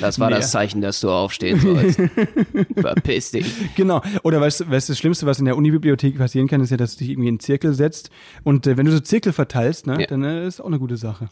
[0.00, 2.00] Das war das Zeichen, dass du aufstehen sollst.
[2.76, 3.74] Verpiss dich.
[3.74, 4.02] Genau.
[4.22, 6.76] Oder weißt du, weißt du, das Schlimmste, was in der Unibibliothek passieren kann, ist ja,
[6.76, 8.10] dass du dich irgendwie in einen Zirkel setzt.
[8.44, 10.06] Und äh, wenn du so Zirkel verteilst, ne, Ja.
[10.06, 11.28] dann äh, ist auch eine gute Sache.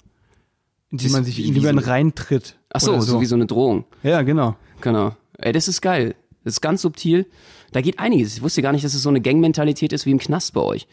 [0.91, 2.57] In die Das man sich wie- in die man so- reintritt.
[2.73, 3.85] Ach so, oder so wie so eine Drohung.
[4.03, 4.57] Ja, genau.
[4.81, 5.15] Genau.
[5.39, 6.15] Ey, das ist geil.
[6.45, 7.27] Das ist ganz subtil.
[7.73, 8.37] Da geht einiges.
[8.37, 10.87] Ich wusste gar nicht, dass es so eine Gangmentalität ist wie im Knast bei euch.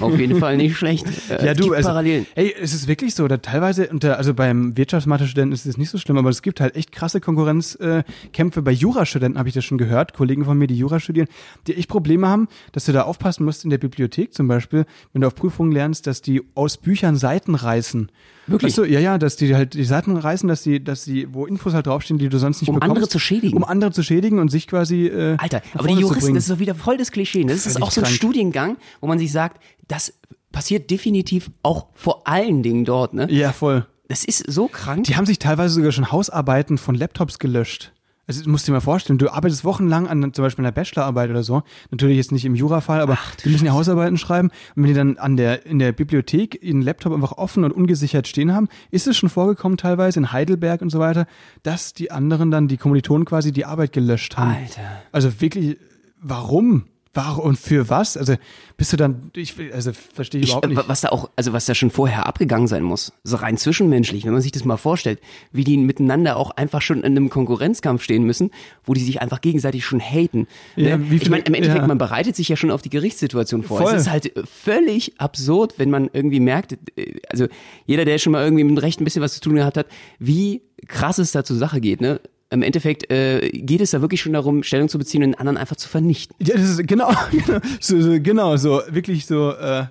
[0.00, 1.06] Auf jeden Fall nicht schlecht.
[1.28, 2.26] Äh, Ja, du, also, Parallelen.
[2.36, 5.98] ey, es ist wirklich so, da teilweise, unter, also beim Wirtschaftsmathe-Studenten ist es nicht so
[5.98, 8.60] schlimm, aber es gibt halt echt krasse Konkurrenzkämpfe.
[8.60, 11.28] Äh, bei Jurastudenten habe ich das schon gehört, Kollegen von mir, die Jura studieren,
[11.66, 15.20] die echt Probleme haben, dass du da aufpassen musst in der Bibliothek zum Beispiel, wenn
[15.22, 18.10] du auf Prüfungen lernst, dass die aus Büchern Seiten reißen.
[18.46, 18.70] Wirklich?
[18.70, 21.44] Weißt du, ja, ja, dass die halt die Seiten reißen, dass die, dass die, wo
[21.44, 22.96] Infos halt draufstehen, die du sonst nicht Um bekommst.
[22.96, 23.56] andere zu schädigen.
[23.56, 25.06] Um andere zu schädigen und sich quasi.
[25.06, 27.44] Äh, Alter, aber die zu Juristen, das ist doch wieder voll das Klischee.
[27.44, 27.52] ne?
[27.52, 28.16] Das ist auch so ein krank.
[28.16, 30.14] Studiengang, wo man sich sagt, das
[30.52, 33.14] passiert definitiv auch vor allen Dingen dort.
[33.14, 33.30] Ne?
[33.30, 33.86] Ja, voll.
[34.08, 35.04] Das ist so krank.
[35.04, 37.92] Die haben sich teilweise sogar schon Hausarbeiten von Laptops gelöscht.
[38.28, 41.42] Also du musst dir mal vorstellen, du arbeitest wochenlang an zum Beispiel einer Bachelorarbeit oder
[41.42, 41.62] so.
[41.90, 44.50] Natürlich jetzt nicht im Jurafall, aber die müssen ja Hausarbeiten schreiben.
[44.76, 48.28] Und wenn die dann an der, in der Bibliothek ihren Laptop einfach offen und ungesichert
[48.28, 51.26] stehen haben, ist es schon vorgekommen teilweise in Heidelberg und so weiter,
[51.62, 54.56] dass die anderen dann, die Kommilitonen quasi die Arbeit gelöscht haben.
[54.56, 55.02] Alter.
[55.10, 55.78] Also wirklich,
[56.20, 56.84] warum?
[57.18, 58.16] warum und für was?
[58.16, 58.34] Also
[58.76, 60.88] bist du dann, ich, also verstehe ich, überhaupt äh, nicht.
[60.88, 64.32] was da auch, also was da schon vorher abgegangen sein muss, so rein zwischenmenschlich, wenn
[64.32, 68.24] man sich das mal vorstellt, wie die miteinander auch einfach schon in einem Konkurrenzkampf stehen
[68.24, 68.50] müssen,
[68.84, 70.46] wo die sich einfach gegenseitig schon haten.
[70.76, 71.10] Ja, ne?
[71.10, 71.86] wie ich meine, im Endeffekt, ja.
[71.86, 73.78] man bereitet sich ja schon auf die Gerichtssituation vor.
[73.78, 73.94] Voll.
[73.94, 77.48] Es ist halt äh, völlig absurd, wenn man irgendwie merkt, äh, also
[77.86, 79.86] jeder, der schon mal irgendwie mit dem Recht ein bisschen was zu tun gehabt hat,
[80.18, 82.20] wie krass es da zur Sache geht, ne?
[82.50, 85.58] Im Endeffekt äh, geht es da wirklich schon darum, Stellung zu beziehen und den anderen
[85.58, 86.34] einfach zu vernichten.
[86.40, 89.84] Ja, das ist genau, genau, so, so, genau, so wirklich so äh,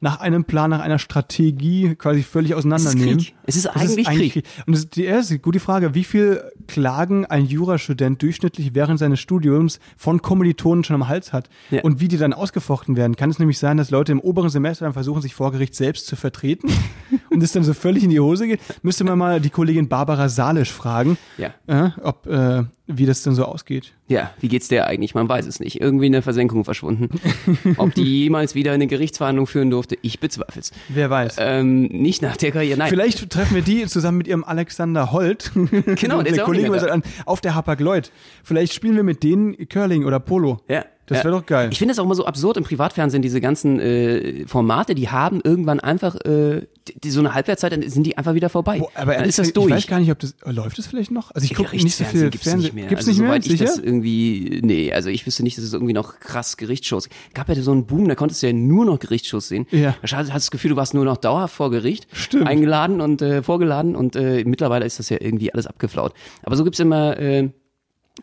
[0.00, 3.16] nach einem Plan, nach einer Strategie quasi völlig auseinandernehmen.
[3.18, 3.34] Krieg.
[3.46, 4.44] Es ist Das eigentlich Krieg.
[4.66, 9.18] Und das ist die erste gute Frage, wie viel Klagen ein Jurastudent durchschnittlich während seines
[9.18, 11.82] Studiums von Kommilitonen schon am Hals hat Ja.
[11.82, 13.16] und wie die dann ausgefochten werden.
[13.16, 16.06] Kann es nämlich sein, dass Leute im oberen Semester dann versuchen, sich vor Gericht selbst
[16.06, 16.68] zu vertreten
[17.30, 18.60] und es dann so völlig in die Hose geht?
[18.82, 21.54] Müsste man mal die Kollegin Barbara Salisch fragen, Ja.
[21.66, 23.92] äh, ob äh, wie das denn so ausgeht.
[24.06, 25.14] Ja, wie geht's der eigentlich?
[25.14, 25.78] Man weiß es nicht.
[25.78, 27.10] Irgendwie in der Versenkung verschwunden.
[27.76, 30.72] Ob die jemals wieder eine Gerichtsverhandlung führen durfte, ich bezweifle es.
[30.88, 31.36] Wer weiß.
[31.38, 32.90] Ähm, nicht nach der Karriere, nein.
[32.90, 35.52] Vielleicht treffen wir die zusammen mit ihrem Alexander Holt.
[35.98, 38.10] Genau, der ist der Kollege an, auf der Hapag-Lloyd.
[38.42, 40.60] Vielleicht spielen wir mit denen Curling oder Polo.
[40.68, 40.84] Ja.
[41.06, 41.24] Das ja.
[41.24, 41.70] wäre doch geil.
[41.72, 45.40] Ich finde es auch immer so absurd im Privatfernsehen, diese ganzen äh, Formate, die haben
[45.42, 46.66] irgendwann einfach äh,
[47.02, 48.78] die, so eine Halbwertszeit, dann sind die einfach wieder vorbei.
[48.78, 49.66] Boah, aber dann ist das durch.
[49.66, 51.30] ich weiß gar nicht, ob das oh, läuft das vielleicht noch.
[51.34, 52.60] Also ich gucke nicht so viel gibt's Fernsehen.
[52.62, 52.86] nicht mehr.
[52.88, 53.28] Gibt's also, nicht mehr?
[53.28, 53.64] Soweit ich Sicher?
[53.64, 57.08] das irgendwie, nee, also ich wüsste nicht, dass es irgendwie noch krass Gerichtsshows.
[57.34, 59.66] Gab ja so einen Boom, da konntest du ja nur noch Gerichtsshows sehen.
[59.70, 59.94] Ja.
[60.02, 62.46] Da hast du das Gefühl, du warst nur noch dauerhaft vor Gericht, Stimmt.
[62.46, 66.12] eingeladen und äh, vorgeladen und äh, mittlerweile ist das ja irgendwie alles abgeflaut.
[66.42, 67.50] Aber so gibt's immer äh,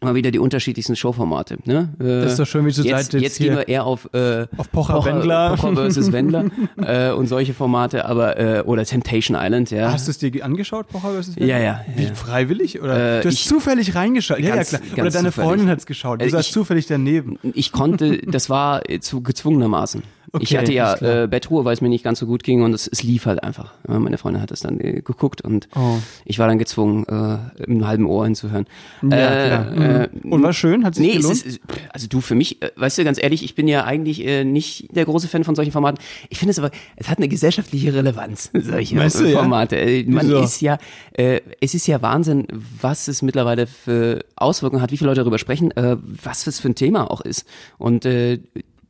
[0.02, 1.58] immer wieder die unterschiedlichsten Showformate.
[1.66, 1.90] Ne?
[2.00, 4.48] Äh, Das ist doch schön, wie du jetzt, jetzt jetzt gehen wir eher auf, äh,
[4.58, 5.56] auf Pocher Wendler.
[5.56, 6.46] Pocher versus Wendler
[6.78, 9.92] äh, und solche Formate, aber äh, oder Temptation Island, ja.
[9.92, 11.36] Hast du es dir angeschaut, Pocher vs.
[11.38, 12.14] Ja, ja, Wie, ja.
[12.14, 12.82] freiwillig?
[12.82, 14.40] Oder Äh, du hast ich- zufällig reingeschaut.
[14.40, 14.82] Ja, ja, Ganz- klar.
[14.94, 15.34] Oder deine zufällig.
[15.50, 16.22] Freundin hat's geschaut.
[16.22, 17.38] Du Äh, saßt zufällig daneben.
[17.54, 20.04] ich konnte, das war zu gezwungenermaßen.
[20.40, 22.74] Ich Okay, hatte ja äh, Bettruhe, weil es mir nicht ganz so gut ging und
[22.74, 23.74] es, es lief halt einfach.
[23.88, 25.98] Ja, Meine Freundin hat das dann äh, geguckt und Oh.
[26.26, 28.66] ich war dann gezwungen, äh, im halben Ohr hinzuhören.
[29.04, 29.64] Ja.
[29.72, 30.32] Äh, Mhm.
[30.32, 30.86] Und war schön?
[30.86, 31.46] Hat sich Nee, es gelohnt?
[31.46, 31.60] ist,
[31.92, 34.96] also du, für mich, äh, weißt du, ganz ehrlich, ich bin ja eigentlich äh, nicht
[34.96, 36.00] der große Fan von solchen Formaten.
[36.30, 39.40] Ich finde es aber, es hat eine gesellschaftliche Relevanz, solche Meinst du, äh, ja?
[39.40, 39.76] Formate.
[39.78, 40.42] Äh, Man Wieso?
[40.42, 40.78] ist ja,
[41.14, 42.48] äh, es ist ja Wahnsinn,
[42.82, 46.70] was es mittlerweile für Auswirkungen hat, wie viele Leute darüber sprechen, äh, was das für
[46.70, 47.46] ein Thema auch ist.
[47.78, 48.40] Und äh,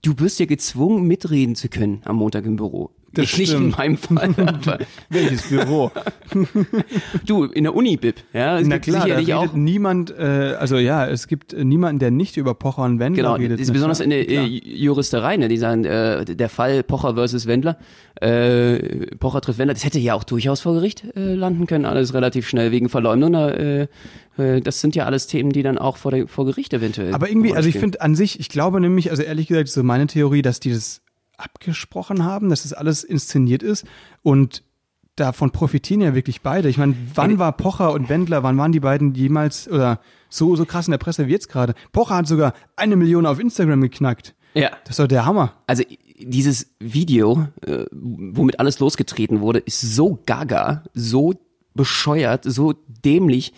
[0.05, 2.91] du wirst ja gezwungen, mitreden zu können am Montag im Büro.
[3.15, 4.33] Das ich nicht in meinem Fall,
[5.09, 5.91] Welches Büro?
[7.25, 11.27] du, in der Uni-Bib, ja, Na klar, da redet auch niemand, äh, also ja, es
[11.27, 13.59] gibt niemanden, der nicht über Pocher und Wendler Genau, redet.
[13.65, 15.47] Na besonders in der äh, Juristerei, ne?
[15.47, 17.77] Die sagen, äh, der Fall Pocher versus Wendler,
[18.21, 22.13] äh, Pocher trifft Wendler, das hätte ja auch durchaus vor Gericht äh, landen können, alles
[22.13, 23.33] relativ schnell wegen Verleumdung.
[23.33, 23.87] Äh,
[24.37, 27.13] äh, das sind ja alles Themen, die dann auch vor, der, vor Gericht eventuell.
[27.13, 30.07] Aber irgendwie, also ich finde an sich, ich glaube nämlich, also ehrlich gesagt, so meine
[30.07, 31.01] Theorie, dass die das
[31.37, 33.85] abgesprochen haben, dass das alles inszeniert ist
[34.23, 34.63] und
[35.15, 36.67] davon profitieren ja wirklich beide.
[36.69, 40.65] Ich meine, wann war Pocher und Wendler, wann waren die beiden jemals oder so, so
[40.65, 41.73] krass in der Presse wie jetzt gerade?
[41.91, 44.35] Pocher hat sogar eine Million auf Instagram geknackt.
[44.53, 44.71] Ja.
[44.83, 45.53] Das ist doch der Hammer.
[45.67, 45.83] Also
[46.17, 51.33] dieses Video, äh, womit alles losgetreten wurde, ist so gaga, so
[51.73, 53.53] bescheuert, so dämlich.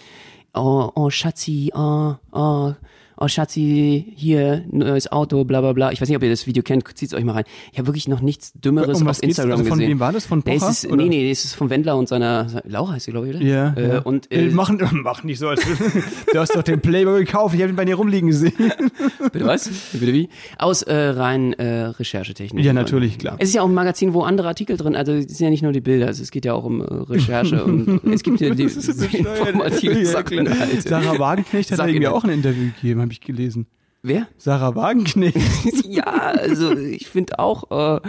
[0.53, 2.73] Oh, oh Schatzi, oh, oh,
[3.17, 5.91] oh Schatzi, hier, neues Auto, bla bla bla.
[5.91, 7.43] Ich weiß nicht, ob ihr das Video kennt, zieht's euch mal rein.
[7.71, 9.21] Ich habe wirklich noch nichts Dümmeres Um auf?
[9.21, 9.91] Instagram Also von gesehen.
[9.91, 10.25] wem war das?
[10.25, 11.03] Von ist Pocher, oder?
[11.03, 13.43] nee, nee, das ist von Wendler und seiner, Laura heißt sie, glaube ich, oder?
[13.43, 13.73] Ja.
[13.73, 13.99] Äh, ja.
[13.99, 15.61] Und äh, machen, mach nicht so, als
[16.33, 18.53] du hast doch den Playboy gekauft, ich habe ihn bei dir rumliegen gesehen.
[19.31, 19.69] Bitte was?
[19.93, 20.29] Bitte wie?
[20.57, 22.63] Aus äh, rein äh, Recherchetechnik.
[22.63, 23.35] Ja, natürlich, klar.
[23.39, 25.63] Es ist ja auch ein Magazin, wo andere Artikel drin, also es sind ja nicht
[25.63, 28.53] nur die Bilder, also es geht ja auch um äh, Recherche und es gibt ja
[28.53, 29.39] die ist so bescheuert.
[29.47, 30.59] informative Ja, Sachen.
[30.59, 30.81] halt.
[30.83, 33.67] Sarah Wagenknecht hat Sag irgendwie ihr auch ein Interview gegeben, habe ich gelesen.
[34.03, 34.27] Wer?
[34.37, 35.37] Sarah Wagenknecht.
[35.89, 38.01] ja, also ich finde auch, äh,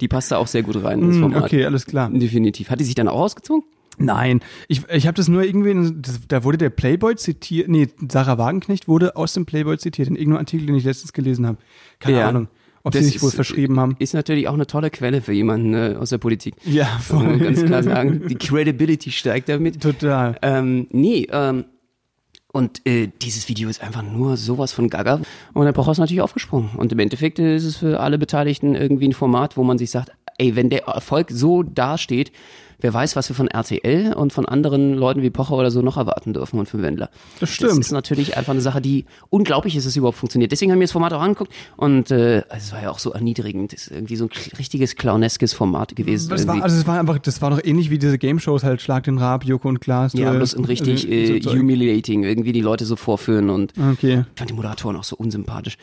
[0.00, 1.44] die passt da auch sehr gut rein in das Hm, Format.
[1.44, 2.10] okay, alles klar.
[2.10, 2.68] Definitiv.
[2.68, 3.62] Hat die sich dann auch ausgezogen?
[3.98, 8.36] Nein, ich, ich habe das nur irgendwie, das, da wurde der Playboy zitiert, nee, Sarah
[8.36, 11.56] Wagenknecht wurde aus dem Playboy zitiert, in irgendeinem Artikel, den ich letztens gelesen habe.
[11.98, 12.28] Keine Ja.
[12.28, 12.48] Ahnung,
[12.82, 13.96] ob Das sie sich wohl verschrieben haben.
[13.98, 16.56] Ist natürlich auch eine tolle Quelle für jemanden äh, aus der Politik.
[16.66, 17.38] Ja, man voll.
[17.38, 18.22] ganz klar sagen.
[18.28, 19.80] Die Credibility steigt damit.
[19.80, 20.36] Total.
[20.42, 21.64] Ähm, nee, ähm,
[22.56, 25.20] und äh, dieses Video ist einfach nur sowas von Gaga.
[25.52, 26.70] Und Pocher ist natürlich aufgesprungen.
[26.74, 30.12] Und im Endeffekt ist es für alle Beteiligten irgendwie ein Format, wo man sich sagt,
[30.38, 32.32] ey, wenn der Erfolg so dasteht,
[32.80, 35.96] wer weiß, was wir von RTL und von anderen Leuten wie Pocher oder so noch
[35.96, 37.10] erwarten dürfen und für Wendler.
[37.40, 37.70] Das stimmt.
[37.72, 40.52] Das ist natürlich einfach eine Sache, die unglaublich ist, dass es überhaupt funktioniert.
[40.52, 43.72] Deswegen haben wir das Format auch angeguckt und äh, es war ja auch so erniedrigend.
[43.72, 46.28] Es ist irgendwie so ein richtiges clowneskes Format gewesen.
[46.30, 49.04] Das war, also es war einfach, das war doch ähnlich wie diese Game-Shows halt Schlag
[49.04, 50.12] den Raab, Joko und Klaas.
[50.14, 51.58] ja, äh, bloß in richtig also, äh, so Zeug.
[51.60, 54.24] humiliating, irgendwie die Leute so vorführen und Okay.
[54.32, 55.76] ich fand die Moderatoren auch so unsympathisch.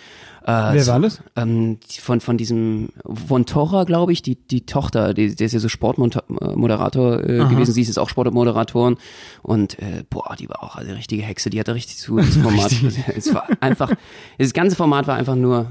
[0.43, 1.21] Äh, Wer war das?
[1.36, 2.89] Ähm, von, von diesem
[3.27, 7.71] Von Torra, glaube ich, die, die Tochter, die, der ist ja so Sportmoderator äh, gewesen,
[7.71, 8.97] sie ist jetzt auch Sportmoderatorin.
[9.41, 12.71] Und äh, boah, die war auch eine richtige Hexe, die hatte richtig zu, das Format.
[13.15, 13.91] es war einfach,
[14.38, 15.67] das ganze Format war einfach nur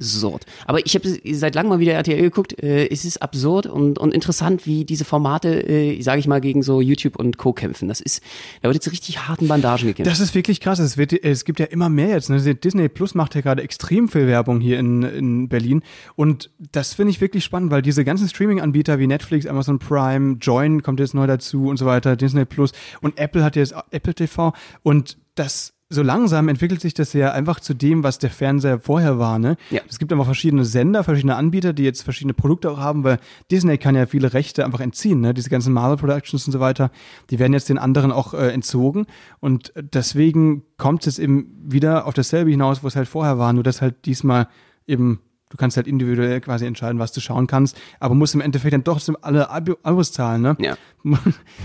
[0.00, 0.44] absurd.
[0.66, 4.14] Aber ich habe seit langem mal wieder RTL geguckt, äh, es ist absurd und, und
[4.14, 7.52] interessant, wie diese Formate, äh, sage ich mal, gegen so YouTube und Co.
[7.52, 7.88] kämpfen.
[7.88, 8.22] Das ist,
[8.62, 10.10] da wird jetzt richtig harten Bandagen gekämpft.
[10.10, 10.78] Das ist wirklich krass.
[10.78, 12.30] Es, wird, es gibt ja immer mehr jetzt.
[12.30, 12.54] Ne?
[12.54, 15.82] Disney Plus macht ja gerade extrem viel Werbung hier in, in Berlin.
[16.14, 20.82] Und das finde ich wirklich spannend, weil diese ganzen Streaming-Anbieter wie Netflix, Amazon Prime, Join
[20.82, 24.52] kommt jetzt neu dazu und so weiter, Disney Plus und Apple hat jetzt Apple TV.
[24.82, 29.18] Und das so langsam entwickelt sich das ja einfach zu dem, was der Fernseher vorher
[29.18, 29.38] war.
[29.38, 29.56] Ne?
[29.70, 29.80] Ja.
[29.88, 33.18] Es gibt einfach verschiedene Sender, verschiedene Anbieter, die jetzt verschiedene Produkte auch haben, weil
[33.50, 35.20] Disney kann ja viele Rechte einfach entziehen.
[35.20, 35.32] Ne?
[35.32, 36.90] Diese ganzen Marvel Productions und so weiter,
[37.30, 39.06] die werden jetzt den anderen auch äh, entzogen.
[39.40, 43.62] Und deswegen kommt es eben wieder auf dasselbe hinaus, wo es halt vorher war, nur
[43.62, 44.48] dass halt diesmal
[44.86, 48.74] eben Du kannst halt individuell quasi entscheiden, was du schauen kannst, aber musst im Endeffekt
[48.74, 50.56] dann doch alle Abo- Abos zahlen, ne?
[50.60, 50.76] Ja.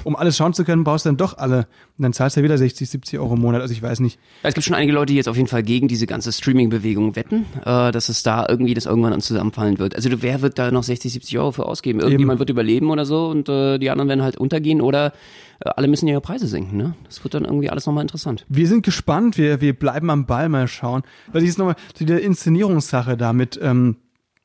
[0.04, 1.67] Um alles schauen zu können, brauchst du dann doch alle.
[1.98, 3.62] Und dann zahlst du ja wieder 60, 70 Euro im Monat.
[3.62, 4.19] Also ich weiß nicht.
[4.43, 7.15] Ja, Es gibt schon einige Leute, die jetzt auf jeden Fall gegen diese ganze Streaming-Bewegung
[7.15, 9.96] wetten, äh, dass es da irgendwie das irgendwann zusammenfallen wird.
[9.96, 12.00] Also wer wird da noch 60, 70 Euro für ausgeben?
[12.00, 15.13] Irgendjemand wird überleben oder so und äh, die anderen werden halt untergehen oder
[15.63, 16.78] alle müssen ihre Preise senken.
[16.78, 16.95] Ne?
[17.06, 18.45] Das wird dann irgendwie alles nochmal interessant.
[18.49, 21.04] Wir sind gespannt, wir, wir bleiben am Ball mal schauen.
[21.32, 23.97] Weil jetzt nochmal zu der Inszenierungssache da mit ähm,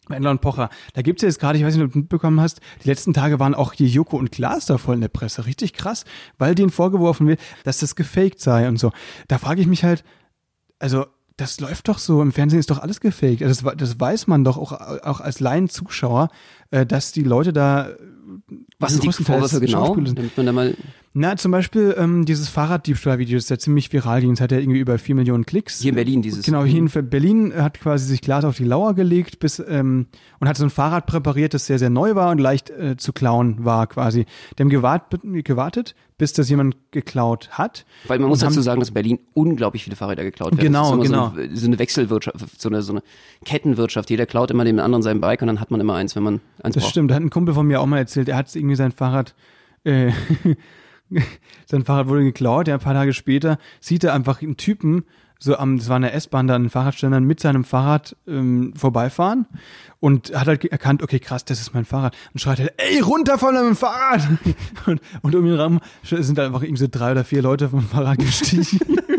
[0.09, 0.71] und Pocher.
[0.95, 3.39] Da gibt's ja jetzt gerade, ich weiß nicht, ob du mitbekommen hast, die letzten Tage
[3.41, 5.47] waren auch hier Joko und Klaas da voll in der Presse.
[5.47, 6.05] Richtig krass,
[6.39, 8.93] weil denen vorgeworfen wird, dass das gefaked sei und so.
[9.29, 10.05] Da frage ich mich halt,
[10.79, 13.43] also das läuft doch so, im Fernsehen ist doch alles gefaked.
[13.43, 16.31] Also das, das weiß man doch auch, auch als Laienzuschauer,
[16.71, 17.91] äh, dass die Leute da
[18.79, 19.95] Was sind die Vorwürfe genau?
[19.95, 20.77] Damit man da mal
[21.15, 24.33] Na, zum Beispiel ähm, dieses Fahrraddiebstahl-Video ist ja ziemlich viral ging.
[24.33, 25.81] Es hat ja irgendwie über vier Millionen Klicks.
[25.81, 26.45] hier in Berlin dieses.
[26.45, 30.07] Genau, hier in Berlin hat quasi sich Glas auf die Lauer gelegt bis, ähm,
[30.39, 33.13] und hat so ein Fahrrad präpariert, das sehr, sehr neu war und leicht äh, zu
[33.13, 34.27] klauen war quasi.
[34.59, 37.87] Die haben gewartet, gewartet, bis das jemand geklaut hat.
[38.07, 40.61] Weil man muss dazu sagen, dass in Berlin unglaublich viele Fahrräder geklaut werden.
[40.61, 41.31] Genau, das genau.
[41.35, 43.03] So eine, so eine Wechselwirtschaft, so eine, so eine
[43.45, 44.11] Kettenwirtschaft.
[44.11, 46.41] Jeder klaut immer dem anderen sein Bike und dann hat man immer eins, wenn man
[46.63, 46.91] eins Das braucht.
[46.91, 49.35] stimmt, da hat ein Kumpel von mir auch mal erzählt, er hat irgendwie sein Fahrrad,
[49.85, 50.13] äh,
[51.67, 55.05] sein Fahrrad wurde geklaut, ja, ein paar Tage später sieht er einfach einen Typen,
[55.41, 59.47] so am, das war eine S-Bahn da an den Fahrradständern, mit seinem Fahrrad ähm, vorbeifahren
[60.01, 62.17] und hat halt erkannt, okay, krass, das ist mein Fahrrad.
[62.33, 64.29] Und schreit halt, ey, runter von deinem Fahrrad!
[64.87, 68.19] Und, und um ihn rum sind einfach irgendwie so drei oder vier Leute vom Fahrrad
[68.19, 68.99] gestiegen.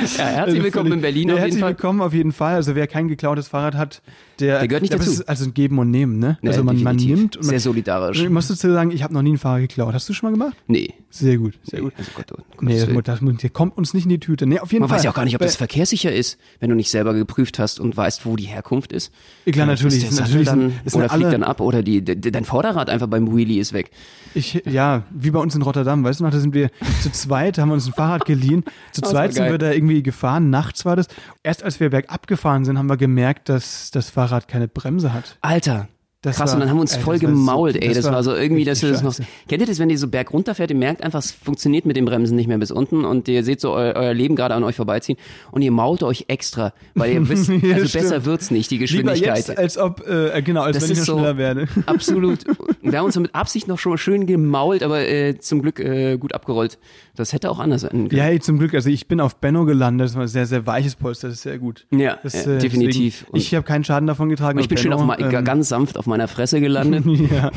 [0.00, 1.70] Ja, herzlich willkommen in Berlin ja, auf jeden herzlich Fall.
[1.70, 2.54] willkommen auf jeden Fall.
[2.54, 4.02] Also wer kein geklautes Fahrrad hat,
[4.38, 5.10] der, Der gehört nicht dazu.
[5.10, 6.38] Ist also ein Geben und Nehmen, ne?
[6.40, 8.22] Ja, also man, man nimmt und man, Sehr solidarisch.
[8.22, 9.92] ich muss dazu sagen, ich habe noch nie ein Fahrrad geklaut.
[9.92, 10.56] Hast du schon mal gemacht?
[10.66, 10.94] Nee.
[11.10, 11.92] Sehr gut, sehr gut.
[11.98, 14.46] Also Gott, Gottes Nee, das, das, das kommt uns nicht in die Tüte.
[14.46, 14.98] Nee, auf jeden Man Fall.
[14.98, 17.80] weiß ja auch gar nicht, ob das verkehrssicher ist, wenn du nicht selber geprüft hast
[17.80, 19.12] und weißt, wo die Herkunft ist.
[19.44, 20.04] Klar, natürlich.
[20.04, 22.88] Ist Ist natürlich dann, sind oder fliegt dann ab oder die, de, de, dein Vorderrad
[22.88, 23.90] einfach beim Wheelie ist weg.
[24.34, 26.70] Ich, ja, wie bei uns in Rotterdam, weißt du noch, da sind wir
[27.02, 28.64] zu zweit, haben wir uns ein Fahrrad geliehen.
[28.92, 31.06] Zu zweit sind wir da irgendwie gefahren, nachts war das.
[31.42, 35.36] Erst als wir bergab gefahren sind, haben wir gemerkt, dass das Fahrrad keine Bremse hat.
[35.40, 35.88] Alter.
[36.22, 37.88] Das Krass, war- und dann haben wir uns ey, voll war so- gemault, ey.
[37.88, 39.14] das Das, war war so irgendwie, dass ihr das noch.
[39.48, 42.04] Kennt ihr das, wenn ihr so berg runterfährt, ihr merkt einfach, es funktioniert mit den
[42.04, 44.76] Bremsen nicht mehr bis unten und ihr seht so eu, euer Leben gerade an euch
[44.76, 45.16] vorbeiziehen
[45.50, 48.04] und ihr mault euch extra, weil ihr wisst, Ja, also stimmt.
[48.04, 49.36] besser wird's nicht, die Lieber Geschwindigkeit.
[49.48, 51.68] jetzt, als ob, äh, genau, als Das wenn ich noch so- schneller werde.
[51.86, 52.40] Absolut.
[52.82, 55.80] Wir haben uns so mit Absicht noch schon mal schön gemault, aber äh, zum Glück
[55.80, 56.78] äh, gut abgerollt.
[57.20, 58.10] Das hätte auch anders sein können.
[58.10, 58.74] Ja, zum Glück.
[58.74, 60.06] Also ich bin auf Benno gelandet.
[60.08, 61.28] Das war ein sehr, sehr weiches Polster.
[61.28, 61.86] Das ist sehr gut.
[61.90, 63.20] Ja, Das, äh, definitiv.
[63.26, 64.58] deswegen- Ich habe keinen Schaden davon getragen.
[64.58, 67.50] ich bin aber schön auf Benno, ähm, ganz sanft auf meiner Fresse gelandet, ja.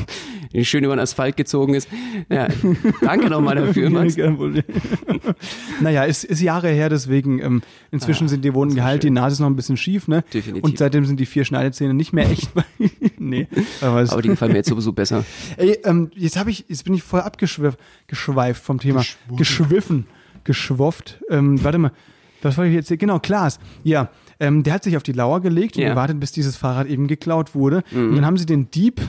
[0.52, 1.88] die schön über den Asphalt gezogen ist.
[2.30, 2.48] Ja,
[3.00, 4.16] danke nochmal dafür, Max.
[5.80, 9.40] Naja, ist, ist Jahre her, deswegen ähm, inzwischen sind die Wunden geheilt, die Nase ist
[9.40, 10.24] noch ein bisschen schief, ne?
[10.32, 10.64] Definitiv.
[10.64, 12.50] Und seitdem sind die vier Schneidezähne nicht mehr echt.
[13.30, 13.48] Nee,
[13.80, 15.24] aber, es, Aber die gefallen mir jetzt sowieso besser.
[15.56, 19.02] ey, ähm, jetzt habe ich, jetzt bin ich voll abgeschweift geschweift vom Thema.
[19.36, 20.06] Geschwiffen.
[20.44, 21.20] Geschwofft.
[21.30, 21.92] Ähm, warte mal.
[22.42, 23.00] Was wollte ich jetzt?
[23.00, 23.58] Genau, Klaas.
[23.84, 25.90] Ja, ähm, der hat sich auf die Lauer gelegt und Ja.
[25.90, 27.82] gewartet, bis dieses Fahrrad eben geklaut wurde.
[27.92, 29.00] Und dann haben sie den Dieb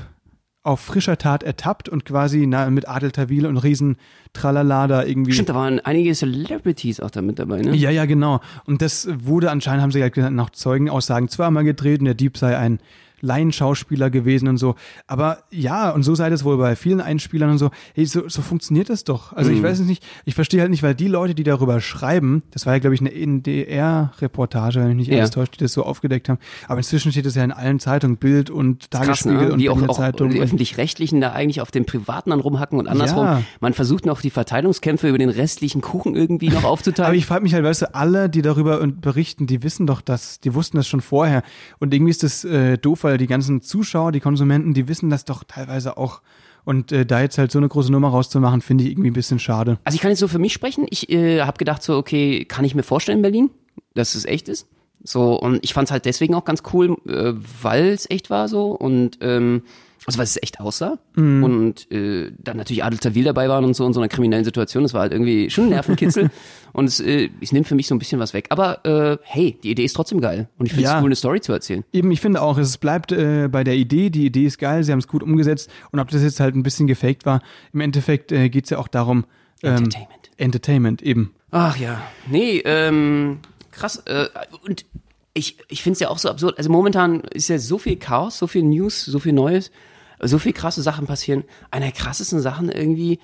[0.64, 3.98] auf frischer Tat ertappt und quasi na, mit Adel Tawil und riesen
[4.34, 5.34] Tralala da irgendwie.
[5.34, 7.76] Stimmt, da waren einige Celebrities auch da mit dabei, ne?
[7.76, 8.40] Ja, ja, genau.
[8.66, 12.58] Und das wurde anscheinend, haben sie halt nach Zeugenaussagen zweimal gedreht und der Dieb sei
[12.58, 12.80] ein
[13.26, 14.76] Laienschauspieler gewesen und so.
[15.08, 17.72] Aber ja, und so sei das wohl bei vielen Einspielern und so.
[17.94, 19.34] Hey, so, so funktioniert das doch.
[19.34, 22.44] Also ich weiß es nicht, ich verstehe halt nicht, weil die Leute, die darüber schreiben,
[22.52, 25.20] das war ja, glaube ich, eine NDR-Reportage, wenn mich nicht Ja.
[25.20, 26.40] alles die das so aufgedeckt haben.
[26.68, 29.54] Aber inzwischen steht das ja in allen Zeitungen, Bild und Krass, Tagesspiegel ne?
[29.54, 30.30] und Wie auch, auch Zeitung.
[30.30, 33.26] die Öffentlich-Rechtlichen da eigentlich auf dem Privaten dann rumhacken und andersrum.
[33.26, 33.42] Ja.
[33.60, 37.08] Man versucht noch die Verteilungskämpfe über den restlichen Kuchen irgendwie noch aufzuteilen.
[37.08, 40.40] Aber ich frage mich halt, weißt du, alle, die darüber berichten, die wissen doch das,
[40.40, 41.44] die wussten das schon vorher.
[41.80, 45.26] Und irgendwie ist das äh, doof, weil die ganzen Zuschauer, die Konsumenten, die wissen das
[45.26, 46.22] doch teilweise auch.
[46.64, 49.40] Und äh, da jetzt halt so eine große Nummer rauszumachen, finde ich irgendwie ein bisschen
[49.40, 49.78] schade.
[49.84, 50.88] Also ich kann jetzt so für mich sprechen.
[50.90, 53.50] Ich äh, habe gedacht so, okay, kann ich mir vorstellen in Berlin,
[53.94, 54.68] dass es echt ist.
[55.04, 58.48] So und ich fand es halt deswegen auch ganz cool, äh, weil es echt war
[58.48, 59.62] so und ähm,
[60.06, 63.86] also weil es echt aussah und äh, dann natürlich Adel Tawil dabei waren und so
[63.88, 64.84] in so einer kriminellen Situation.
[64.84, 66.30] Das war halt irgendwie schon ein Nervenkitzel
[66.74, 68.48] und es, äh, es nimmt für mich so ein bisschen was weg.
[68.50, 71.00] Aber äh, hey, die Idee ist trotzdem geil und ich finde es Ja.
[71.00, 71.84] cool, eine Story zu erzählen.
[71.92, 74.10] Eben, ich finde auch, es bleibt äh, bei der Idee.
[74.10, 75.70] Die Idee ist geil, sie haben es gut umgesetzt.
[75.92, 77.42] Und ob das jetzt halt ein bisschen gefaked war,
[77.74, 79.26] im Endeffekt äh, geht es ja auch darum.
[79.64, 80.30] Ähm, Entertainment.
[80.38, 81.34] Entertainment, eben.
[81.52, 82.02] Ach ja.
[82.30, 83.40] Nee, ähm,
[83.72, 84.04] krass.
[84.06, 84.28] Äh,
[84.68, 84.86] und
[85.34, 86.58] ich, ich finde es ja auch so absurd.
[86.58, 89.72] Also momentan ist ja so viel Chaos, so viel News, so viel Neues,
[90.22, 91.44] so viel krasse Sachen passieren.
[91.72, 93.20] Einer der krassesten Sachen irgendwie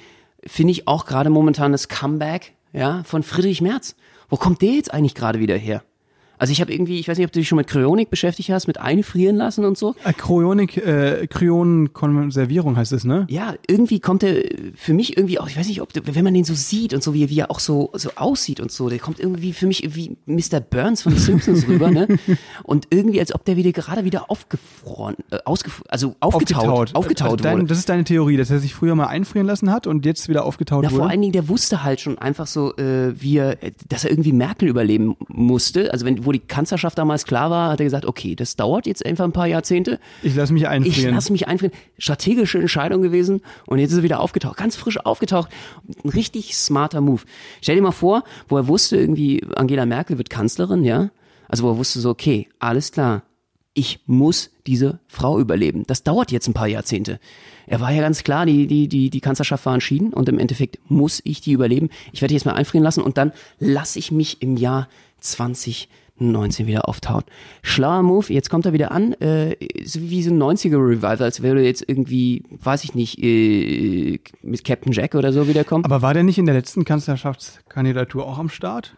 [0.46, 3.96] finde ich auch gerade momentan das Comeback, ja, von Friedrich Merz.
[4.30, 5.84] Wo kommt der jetzt eigentlich gerade wieder her?
[6.42, 8.66] Also ich habe irgendwie, ich weiß nicht, ob du dich schon mit Kryonik beschäftigt hast,
[8.66, 9.94] mit einfrieren lassen und so.
[10.04, 13.28] Äh, Kryonik, äh, Kryonenkonservierung heißt es, ne?
[13.30, 14.42] Ja, irgendwie kommt er
[14.76, 17.04] für mich irgendwie auch, ich weiß nicht, ob, der- wenn man den so sieht und
[17.04, 19.88] so, wie, wie er auch so, so aussieht und so, der kommt irgendwie für mich
[19.96, 20.60] wie Mr.
[20.62, 22.08] Burns von den Simpsons rüber, ne?
[22.64, 27.36] Und irgendwie, als ob der wieder gerade wieder aufgefroren, äh, ausgef also aufgetaut, aufgetaut, also
[27.44, 27.68] dein, wurde.
[27.68, 30.46] Das ist deine Theorie, dass er sich früher mal einfrieren lassen hat und jetzt wieder
[30.46, 31.10] aufgetaut Na, vor wurde?
[31.12, 34.32] allen Dingen, der wusste halt schon einfach so, äh, wie er, äh, dass er irgendwie
[34.34, 35.92] Merkel überleben musste.
[35.92, 39.06] Also wenn, wo die Kanzlerschaft damals klar war, hat er gesagt, okay, das dauert jetzt
[39.06, 40.00] einfach ein paar Jahrzehnte.
[40.24, 41.14] Ich lasse mich Ich einfrieren.
[41.16, 41.74] lasse mich einfrieren.
[41.98, 44.58] Strategische Entscheidung gewesen und jetzt ist er wieder aufgetaucht.
[44.58, 45.50] Ganz frisch aufgetaucht.
[46.04, 47.22] Ein richtig smarter Move.
[47.62, 51.10] Stell dir mal vor, wo er wusste, irgendwie Angela Merkel wird Kanzlerin, ja?
[51.48, 53.24] Also wo er wusste so, okay, alles klar.
[53.74, 55.84] Ich muss diese Frau überleben.
[55.88, 57.20] Das dauert jetzt ein paar Jahrzehnte.
[57.68, 60.80] Er war ja ganz klar, die, die, die, die Kanzlerschaft war entschieden und im Endeffekt
[60.90, 61.90] muss ich die überleben.
[62.12, 64.90] Ich werde die jetzt mal einfrieren lassen und dann lasse ich mich im Jahr
[66.22, 67.24] 2019 wieder auftauen.
[67.64, 71.64] Schlauer Move, jetzt kommt er wieder an, äh, so wie so ein 90er-Revival, als würde
[71.64, 75.84] jetzt irgendwie, weiß ich nicht, äh, mit Captain Jack oder so wiederkommen.
[75.86, 78.94] Aber war der nicht in der letzten Kanzlerschaftskandidatur auch am Start?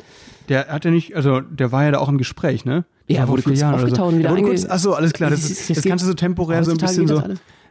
[0.50, 2.86] Der hat ja nicht, also der war ja da auch im Gespräch, ne?
[3.08, 4.20] Ja, Vor wurde kurz Jahren aufgetaucht und so.
[4.20, 6.08] wieder Der wurde einge- kurz, achso, alles klar, das, Das ist, das das kannst du
[6.10, 7.22] so temporär so ein bisschen so.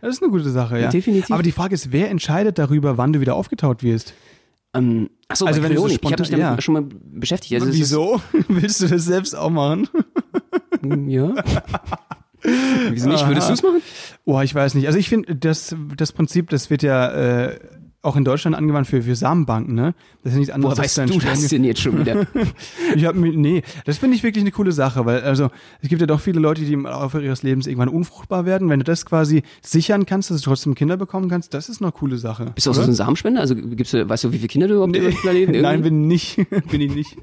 [0.00, 0.88] das ist eine gute Sache, ja.
[0.90, 1.30] Definitiv.
[1.30, 4.14] Aber die Frage ist, wer entscheidet darüber, wann du wieder aufgetaut wirst?
[4.74, 6.61] Ähm, achso, Also wenn du so ich habe mich damit ja.
[6.61, 7.54] schon mal beschäftigt.
[7.54, 8.20] Also Wieso?
[8.48, 9.88] Willst du das selbst auch machen?
[11.06, 11.35] Ja.
[12.90, 13.26] Wieso nicht?
[13.26, 13.82] Würdest du es machen?
[14.24, 14.87] Oh, ich weiß nicht.
[14.87, 17.61] Also ich finde, das, das Prinzip, das wird ja äh,
[18.02, 19.94] auch in Deutschland angewandt für, für Samenbanken, ne?
[20.22, 20.78] Das ist ja nichts anderes.
[20.78, 22.26] Als weißt dein du das denn jetzt schon wieder?
[22.94, 26.06] Ich hab nee, das finde ich wirklich eine coole Sache, weil also es gibt ja
[26.06, 28.68] doch viele Leute, die im Laufe ihres Lebens irgendwann unfruchtbar werden.
[28.68, 31.92] Wenn du das quasi sichern kannst, dass du trotzdem Kinder bekommen kannst, das ist eine
[31.92, 32.52] coole Sache.
[32.54, 32.90] Bist du auch so oder?
[32.90, 33.40] ein Samenspender?
[33.40, 35.00] Also gibst du, weißt du, wie viele Kinder du überhaupt nee.
[35.10, 35.62] Planeten irgendwie?
[35.62, 36.36] Nein, bin nicht,
[36.70, 37.16] bin ich nicht.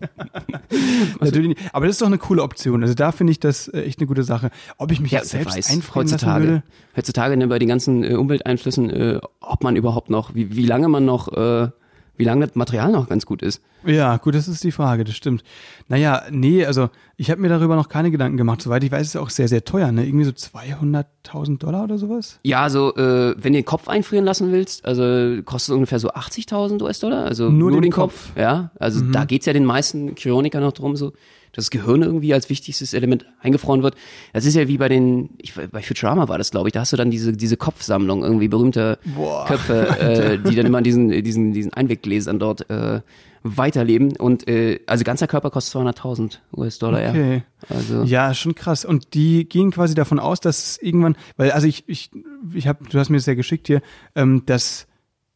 [1.19, 1.61] Natürlich nicht.
[1.73, 2.81] Aber das ist doch eine coole Option.
[2.81, 4.49] Also da finde ich das äh, echt eine gute Sache.
[4.77, 6.63] Ob ich mich Ja, jetzt selbst weiß, einfrieren lassen heutzutage,
[6.95, 10.87] heutzutage ne, bei den ganzen äh, Umwelteinflüssen, äh, ob man überhaupt noch, wie, wie lange
[10.87, 11.67] man noch, äh,
[12.15, 13.61] wie lange das Material noch ganz gut ist.
[13.85, 15.43] Ja, gut, das ist die Frage, das stimmt.
[15.87, 18.61] Naja, nee, also ich habe mir darüber noch keine Gedanken gemacht.
[18.61, 20.05] Soweit ich weiß, ist es auch sehr, sehr teuer, ne?
[20.05, 22.39] Irgendwie so 200.000 Dollar oder sowas?
[22.43, 26.09] Ja, also äh, wenn du den Kopf einfrieren lassen willst, also kostet es ungefähr so
[26.09, 28.31] 80.000 US-Dollar, also Nur nur, den den Kopf.
[28.35, 31.13] Ja, also da geht's ja den meisten Kryonikern noch drum, so
[31.51, 33.95] das Gehirn irgendwie als wichtigstes Element eingefroren wird.
[34.33, 36.93] Das ist ja wie bei den, ich, bei Futurama war das, glaube ich, da hast
[36.93, 41.53] du dann diese diese Kopfsammlung irgendwie berühmter Boah, Köpfe, äh, die dann immer diesen diesen
[41.53, 43.01] diesen Einweggläsern dort äh,
[43.43, 47.09] weiterleben und äh, also ganzer Körper kostet 200.000 US-Dollar, ja.
[47.11, 47.43] Okay.
[47.69, 48.85] Also Ja, schon krass.
[48.85, 52.11] Und die gehen quasi davon aus, dass irgendwann, weil also ich, ich,
[52.53, 53.81] ich habe, du hast mir das ja geschickt hier,
[54.15, 54.87] ähm, dass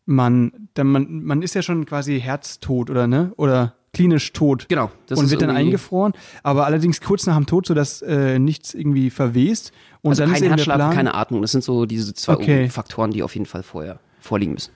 [0.06, 3.32] man, dann man, man ist ja schon quasi herztot oder ne?
[3.38, 4.66] Oder klinisch tot.
[4.68, 8.74] genau, und ist wird dann eingefroren, aber allerdings kurz nach dem Tod, sodass äh, nichts
[8.74, 9.72] irgendwie verwest.
[10.02, 11.42] Und Also dann ist kein der Herzschlag, keine Atmung.
[11.42, 12.70] Das sind so diese zwei Okay.
[12.70, 14.72] Faktoren, die auf jeden Fall vorher vorliegen müssen.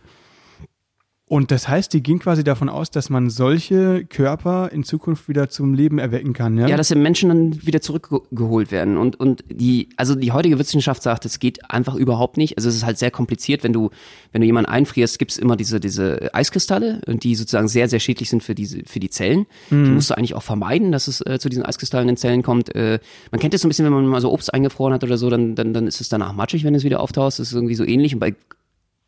[1.29, 5.49] Und das heißt, die gehen quasi davon aus, dass man solche Körper in Zukunft wieder
[5.49, 6.69] zum Leben erwecken kann, ja?
[6.69, 8.95] Ja, dass die Menschen dann wieder zurückgeholt werden.
[8.95, 12.57] Und, und die, also die heutige Wissenschaft sagt, es geht einfach überhaupt nicht.
[12.57, 13.89] Also es ist halt sehr kompliziert, wenn du,
[14.31, 18.41] wenn du jemanden einfrierst, gibt's immer diese, diese Eiskristalle, die sozusagen sehr, sehr schädlich sind
[18.41, 19.47] für diese, für die Zellen.
[19.69, 19.83] Mhm.
[19.83, 22.41] Die musst du eigentlich auch vermeiden, dass es äh, zu diesen Eiskristallen in den Zellen
[22.41, 22.73] kommt.
[22.73, 22.99] Äh,
[23.31, 25.29] man kennt das so ein bisschen, wenn man mal so Obst eingefroren hat oder so,
[25.29, 27.27] dann, dann, dann ist es danach matschig, wenn es wieder auftaucht.
[27.27, 28.13] Das ist irgendwie so ähnlich.
[28.13, 28.33] Und bei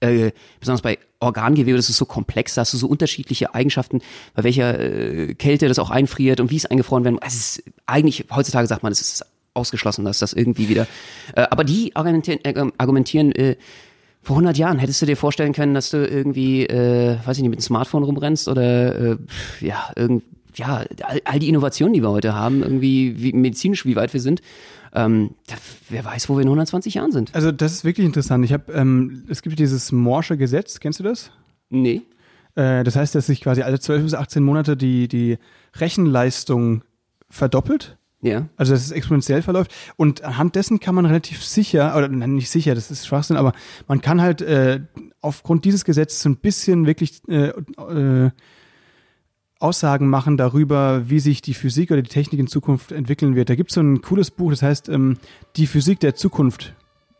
[0.01, 4.01] äh, besonders bei Organgewebe, das ist so komplex, da hast du so unterschiedliche Eigenschaften,
[4.35, 7.19] bei welcher äh, Kälte das auch einfriert und wie es eingefroren werden.
[7.25, 10.87] Es ist eigentlich, heutzutage sagt man, es ist ausgeschlossen, dass das irgendwie wieder.
[11.35, 13.55] Äh, aber die argumentieren, äh, argumentieren äh,
[14.21, 17.49] vor 100 Jahren hättest du dir vorstellen können, dass du irgendwie, äh, weiß ich nicht,
[17.49, 19.17] mit einem Smartphone rumrennst oder äh,
[19.61, 20.23] ja, irgend,
[20.55, 24.21] ja, all, all die Innovationen, die wir heute haben, irgendwie wie medizinisch, wie weit wir
[24.21, 24.41] sind,
[24.93, 25.35] ähm,
[25.89, 27.33] wer weiß, wo wir in 120 Jahren sind.
[27.35, 28.43] Also das ist wirklich interessant.
[28.45, 31.31] Ich habe, ähm, es gibt dieses Morsche Gesetz, kennst du das?
[31.69, 32.01] Nee.
[32.55, 35.37] Äh, das heißt, dass sich quasi alle 12 bis 18 Monate die, die
[35.75, 36.83] Rechenleistung
[37.29, 37.97] verdoppelt.
[38.21, 38.49] Ja.
[38.57, 39.73] Also dass es exponentiell verläuft.
[39.95, 43.53] Und anhand dessen kann man relativ sicher, oder nein, nicht sicher, das ist Schwachsinn, aber
[43.87, 44.81] man kann halt äh,
[45.21, 48.31] aufgrund dieses Gesetzes so ein bisschen wirklich äh, äh,
[49.59, 53.49] Aussagen machen darüber, wie sich die Physik oder die Technik in Zukunft entwickeln wird.
[53.49, 55.17] Da gibt es so ein cooles Buch, das heißt ähm,
[55.57, 56.73] Die Physik der Zukunft.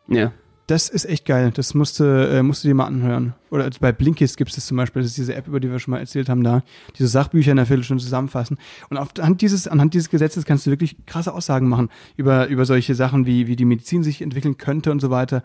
[0.08, 0.32] Ja.
[0.70, 1.52] Das ist echt geil.
[1.52, 3.34] Das musste, äh, musst du dir mal anhören.
[3.50, 5.02] Oder bei Blinkist gibt es das zum Beispiel.
[5.02, 6.62] Das ist diese App, über die wir schon mal erzählt haben, da.
[6.96, 8.60] Diese Sachbücher in der Viertelstunde zusammenfassen.
[8.92, 12.94] Und anhand dieses, anhand dieses Gesetzes kannst du wirklich krasse Aussagen machen über, über solche
[12.94, 15.42] Sachen, wie, wie die Medizin sich entwickeln könnte und so weiter.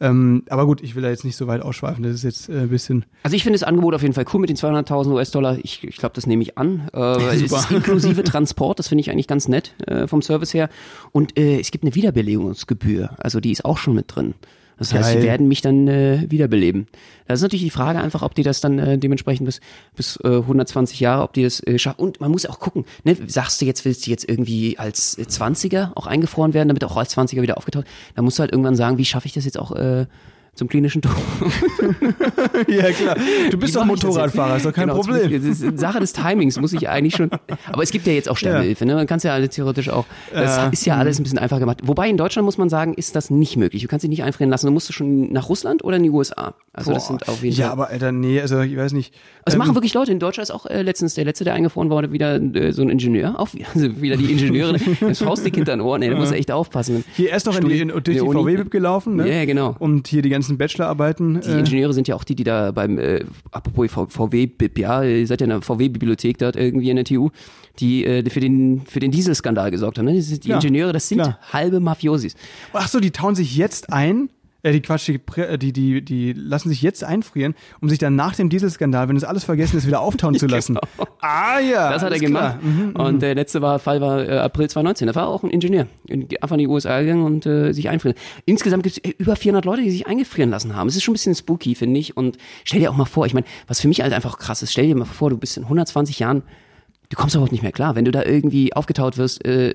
[0.00, 2.02] Ähm, aber gut, ich will da jetzt nicht so weit ausschweifen.
[2.02, 3.04] Das ist jetzt äh, ein bisschen.
[3.22, 5.58] Also ich finde das Angebot auf jeden Fall cool mit den 200.000 US-Dollar.
[5.62, 6.88] Ich, ich glaube, das nehme ich an.
[6.92, 6.98] Äh,
[7.34, 8.78] es ist inklusive Transport.
[8.78, 10.68] Das finde ich eigentlich ganz nett äh, vom Service her.
[11.12, 13.16] Und äh, es gibt eine Wiederbelegungsgebühr.
[13.18, 14.34] Also die ist auch schon mit drin.
[14.78, 15.20] Das heißt, Geil.
[15.20, 16.86] sie werden mich dann äh, wiederbeleben.
[17.26, 19.60] Das ist natürlich die Frage einfach, ob die das dann äh, dementsprechend bis,
[19.96, 22.00] bis äh, 120 Jahre, ob die das äh, schaffen.
[22.00, 23.16] Und man muss auch gucken, ne?
[23.26, 27.16] sagst du jetzt, willst du jetzt irgendwie als 20er auch eingefroren werden, damit auch als
[27.16, 27.86] 20er wieder aufgetaucht?
[28.14, 30.06] Dann musst du halt irgendwann sagen, wie schaffe ich das jetzt auch äh,
[30.54, 31.12] zum klinischen Tod.
[32.68, 33.16] ja, klar.
[33.50, 35.30] Du bist doch Motorradfahrer, ist doch kein genau, Problem.
[35.30, 37.30] Das ist Sache des Timings, muss ich eigentlich schon.
[37.70, 38.94] Aber es gibt ja jetzt auch Sterbehilfe, ne?
[38.94, 40.06] Man kann es ja alle theoretisch auch.
[40.32, 41.80] Das äh, ist ja alles ein bisschen einfacher gemacht.
[41.82, 43.82] Wobei in Deutschland muss man sagen, ist das nicht möglich.
[43.82, 44.66] Du kannst dich nicht einfrieren lassen.
[44.66, 46.54] Du musst schon nach Russland oder in die USA.
[46.72, 46.94] Also Boah.
[46.94, 47.64] das sind jeden Fall.
[47.66, 49.14] Ja, aber Alter, nee, also ich weiß nicht.
[49.44, 50.12] Also ähm, machen wirklich Leute.
[50.12, 52.88] In Deutschland ist auch äh, letztens der letzte, der eingefroren wurde, wieder äh, so ein
[52.88, 53.38] Ingenieur.
[53.38, 54.78] Auch also wieder die Ingenieure.
[55.00, 56.00] das Faustdick hinter den Ohren.
[56.00, 57.04] Nee, da muss echt aufpassen.
[57.14, 59.32] Hier erst noch in die, in, durch die VW-Bib gelaufen, ne?
[59.32, 59.76] Ja, genau.
[59.78, 61.40] Und hier die ganzen Bachelorarbeiten.
[61.40, 65.26] Die äh, Ingenieure sind ja auch die, die da beim, äh, apropos VW, ja, ihr
[65.26, 67.30] seid ja in der VW-Bibliothek dort irgendwie in der TU,
[67.80, 70.06] die äh, für den, für den Dieselskandal gesorgt haben.
[70.06, 70.12] Ne?
[70.12, 71.38] Die, die ja, Ingenieure, das sind klar.
[71.52, 72.34] halbe Mafiosis.
[72.72, 74.28] Ach so, die tauen sich jetzt ein
[74.64, 78.16] äh, die Quatsch, die, äh, die, die, die lassen sich jetzt einfrieren, um sich dann
[78.16, 80.74] nach dem Dieselskandal, wenn es alles vergessen ist, wieder auftauen zu lassen.
[80.74, 81.08] genau.
[81.20, 81.92] Ah ja.
[81.92, 82.58] Das hat er gemacht.
[82.62, 85.06] Mhm, mhm, und der letzte war, Fall war äh, April 2019.
[85.06, 85.86] Da war auch ein Ingenieur.
[86.40, 88.16] Einfach in die USA gegangen und äh, sich einfrieren.
[88.46, 90.88] Insgesamt gibt es über 400 Leute, die sich eingefrieren lassen haben.
[90.88, 92.16] Es ist schon ein bisschen spooky, finde ich.
[92.16, 94.72] Und stell dir auch mal vor, ich meine, was für mich halt einfach krass ist,
[94.72, 96.42] stell dir mal vor, du bist in 120 Jahren
[97.10, 97.94] du kommst überhaupt nicht mehr klar.
[97.94, 99.74] Wenn du da irgendwie aufgetaut wirst, äh,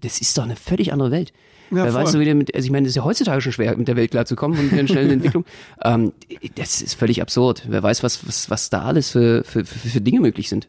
[0.00, 1.32] das ist doch eine völlig andere Welt.
[1.70, 3.76] Ja, Wer weißt du wieder mit, also ich meine, es ist ja heutzutage schon schwer,
[3.76, 5.44] mit der Welt klarzukommen und mit einer schnellen Entwicklung.
[5.82, 6.12] Ähm,
[6.54, 7.64] das ist völlig absurd.
[7.68, 10.68] Wer weiß, was, was, was da alles für, für, für, für Dinge möglich sind.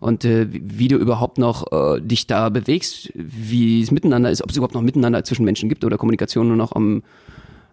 [0.00, 4.50] Und äh, wie du überhaupt noch äh, dich da bewegst, wie es miteinander ist, ob
[4.50, 7.02] es überhaupt noch miteinander zwischen Menschen gibt oder Kommunikation nur noch am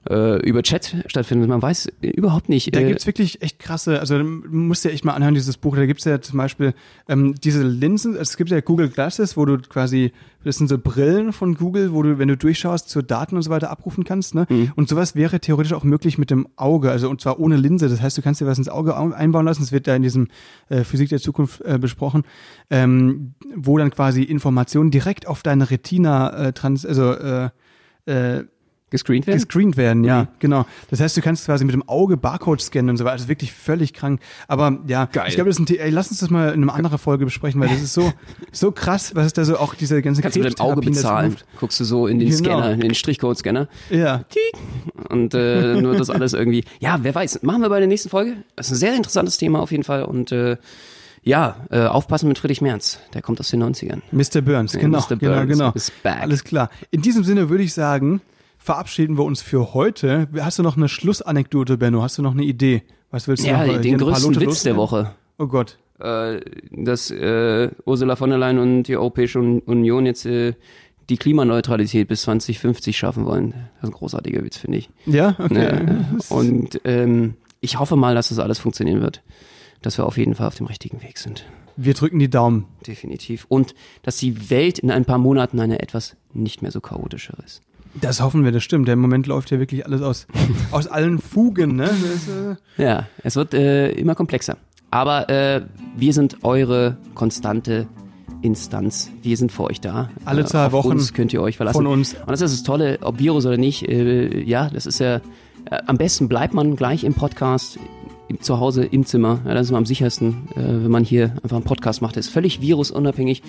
[0.10, 1.50] äh, über Chat stattfindet.
[1.50, 2.76] Man weiß überhaupt nicht.
[2.76, 5.76] Da äh, gibt's wirklich echt krasse, also du musst ja echt mal anhören, dieses Buch.
[5.76, 6.74] Da gibt's ja zum Beispiel
[7.08, 10.12] ähm, diese Linsen, es gibt ja Google Glasses, wo du quasi,
[10.44, 13.50] das sind so Brillen von Google, wo du, wenn du durchschaust, zu Daten und so
[13.50, 14.36] weiter abrufen kannst.
[14.36, 14.46] Ne?
[14.50, 14.72] Mhm.
[14.76, 17.90] Und sowas wäre theoretisch auch möglich mit dem Auge, also und zwar ohne Linse.
[17.90, 19.62] Das heißt, du kannst dir was ins Auge einbauen lassen.
[19.62, 20.28] Das wird da in diesem
[20.70, 22.24] äh, Physik der Zukunft äh, besprochen,
[22.70, 27.50] ähm, wo dann quasi Informationen direkt auf deine Retina äh, trans, also äh,
[28.06, 28.44] äh,
[28.96, 29.38] Gescreent werden?
[29.38, 30.28] Gescreent werden, ja, mhm.
[30.40, 30.66] genau.
[30.90, 33.16] Das heißt, du kannst quasi mit dem Auge Barcode scannen und so weiter.
[33.16, 34.22] Das ist wirklich völlig krank.
[34.48, 35.26] Aber ja, Geil.
[35.28, 37.60] ich glaube, das ist ein ey, lass uns das mal in einer anderen Folge besprechen,
[37.62, 38.12] weil das ist so,
[38.52, 41.36] so krass, was ist da so auch diese ganze Kannst du mit dem Auge bezahlen.
[41.60, 42.40] Guckst du so in den genau.
[42.40, 43.68] Scanner, in den Strichcode-Scanner.
[43.90, 44.24] Ja.
[45.10, 46.64] Und äh, nur das alles irgendwie.
[46.80, 47.44] Ja, wer weiß.
[47.44, 48.38] Machen wir bei der nächsten Folge.
[48.56, 50.04] Das ist ein sehr interessantes Thema auf jeden Fall.
[50.04, 50.58] Und äh,
[51.26, 53.00] ja, äh, aufpassen mit Friedrich Merz.
[53.14, 54.02] Der kommt aus den 90ern.
[54.12, 54.42] Mr.
[54.42, 55.16] Burns, ja, genau, Mr.
[55.16, 56.20] Burns genau, genau.
[56.22, 56.70] Alles klar.
[56.92, 58.22] In diesem Sinne würde ich sagen,
[58.66, 60.28] verabschieden wir uns für heute.
[60.40, 62.02] Hast du noch eine Schlussanekdote, Benno?
[62.02, 62.82] Hast du noch eine Idee?
[63.12, 63.80] Was willst du ja, noch?
[63.80, 65.12] den größten Witz der Woche.
[65.38, 65.78] Oh Gott.
[66.00, 66.42] Äh,
[66.72, 70.56] dass äh, Ursula von der Leyen und die Europäische Union jetzt äh,
[71.10, 73.52] die Klimaneutralität bis 2050 schaffen wollen.
[73.52, 74.90] Das ist ein großartiger Witz, finde ich.
[75.06, 75.86] Ja, okay.
[75.86, 79.22] Ja, und ähm, ich hoffe mal, dass das alles funktionieren wird.
[79.84, 81.46] dass wir auf jeden Fall auf dem richtigen Weg sind.
[81.78, 82.66] Wir drücken die Daumen.
[82.88, 83.46] Definitiv.
[83.48, 87.62] Und dass die Welt in ein paar Monaten eine etwas nicht mehr so chaotischer ist.
[88.02, 88.88] Das hoffen wir, das stimmt.
[88.88, 90.28] Der Moment läuft ja wirklich alles aus,
[90.72, 91.76] aus allen Fugen.
[91.76, 91.90] Ne?
[91.90, 94.58] Das, äh ja, es wird äh, immer komplexer.
[94.92, 95.62] Aber äh,
[95.98, 97.88] wir sind eure konstante
[98.42, 99.12] Instanz.
[99.24, 100.10] Wir sind für euch da.
[100.24, 101.78] Alle zwei Auf Wochen uns könnt ihr euch verlassen.
[101.78, 102.14] von uns.
[102.14, 103.88] Und das ist das Tolle, ob Virus oder nicht.
[103.88, 105.16] Äh, ja, das ist ja.
[105.16, 105.22] Äh,
[105.88, 107.84] am besten bleibt man gleich im Podcast, im,
[108.40, 109.40] zu Hause im Zimmer.
[109.46, 112.18] Ja, das ist immer am sichersten, äh, wenn man hier einfach einen Podcast macht.
[112.18, 113.44] Das ist völlig virusunabhängig.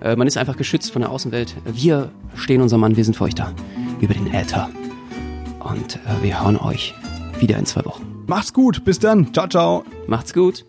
[0.00, 1.54] Äh, man ist einfach geschützt von der Außenwelt.
[1.64, 3.52] Wir stehen unser Mann, wir sind für euch da.
[4.00, 4.68] Über den Äther.
[5.60, 6.94] Und äh, wir hören euch
[7.40, 8.04] wieder in zwei Wochen.
[8.26, 8.84] Macht's gut.
[8.84, 9.32] Bis dann.
[9.32, 9.84] Ciao, ciao.
[10.06, 10.64] Macht's gut.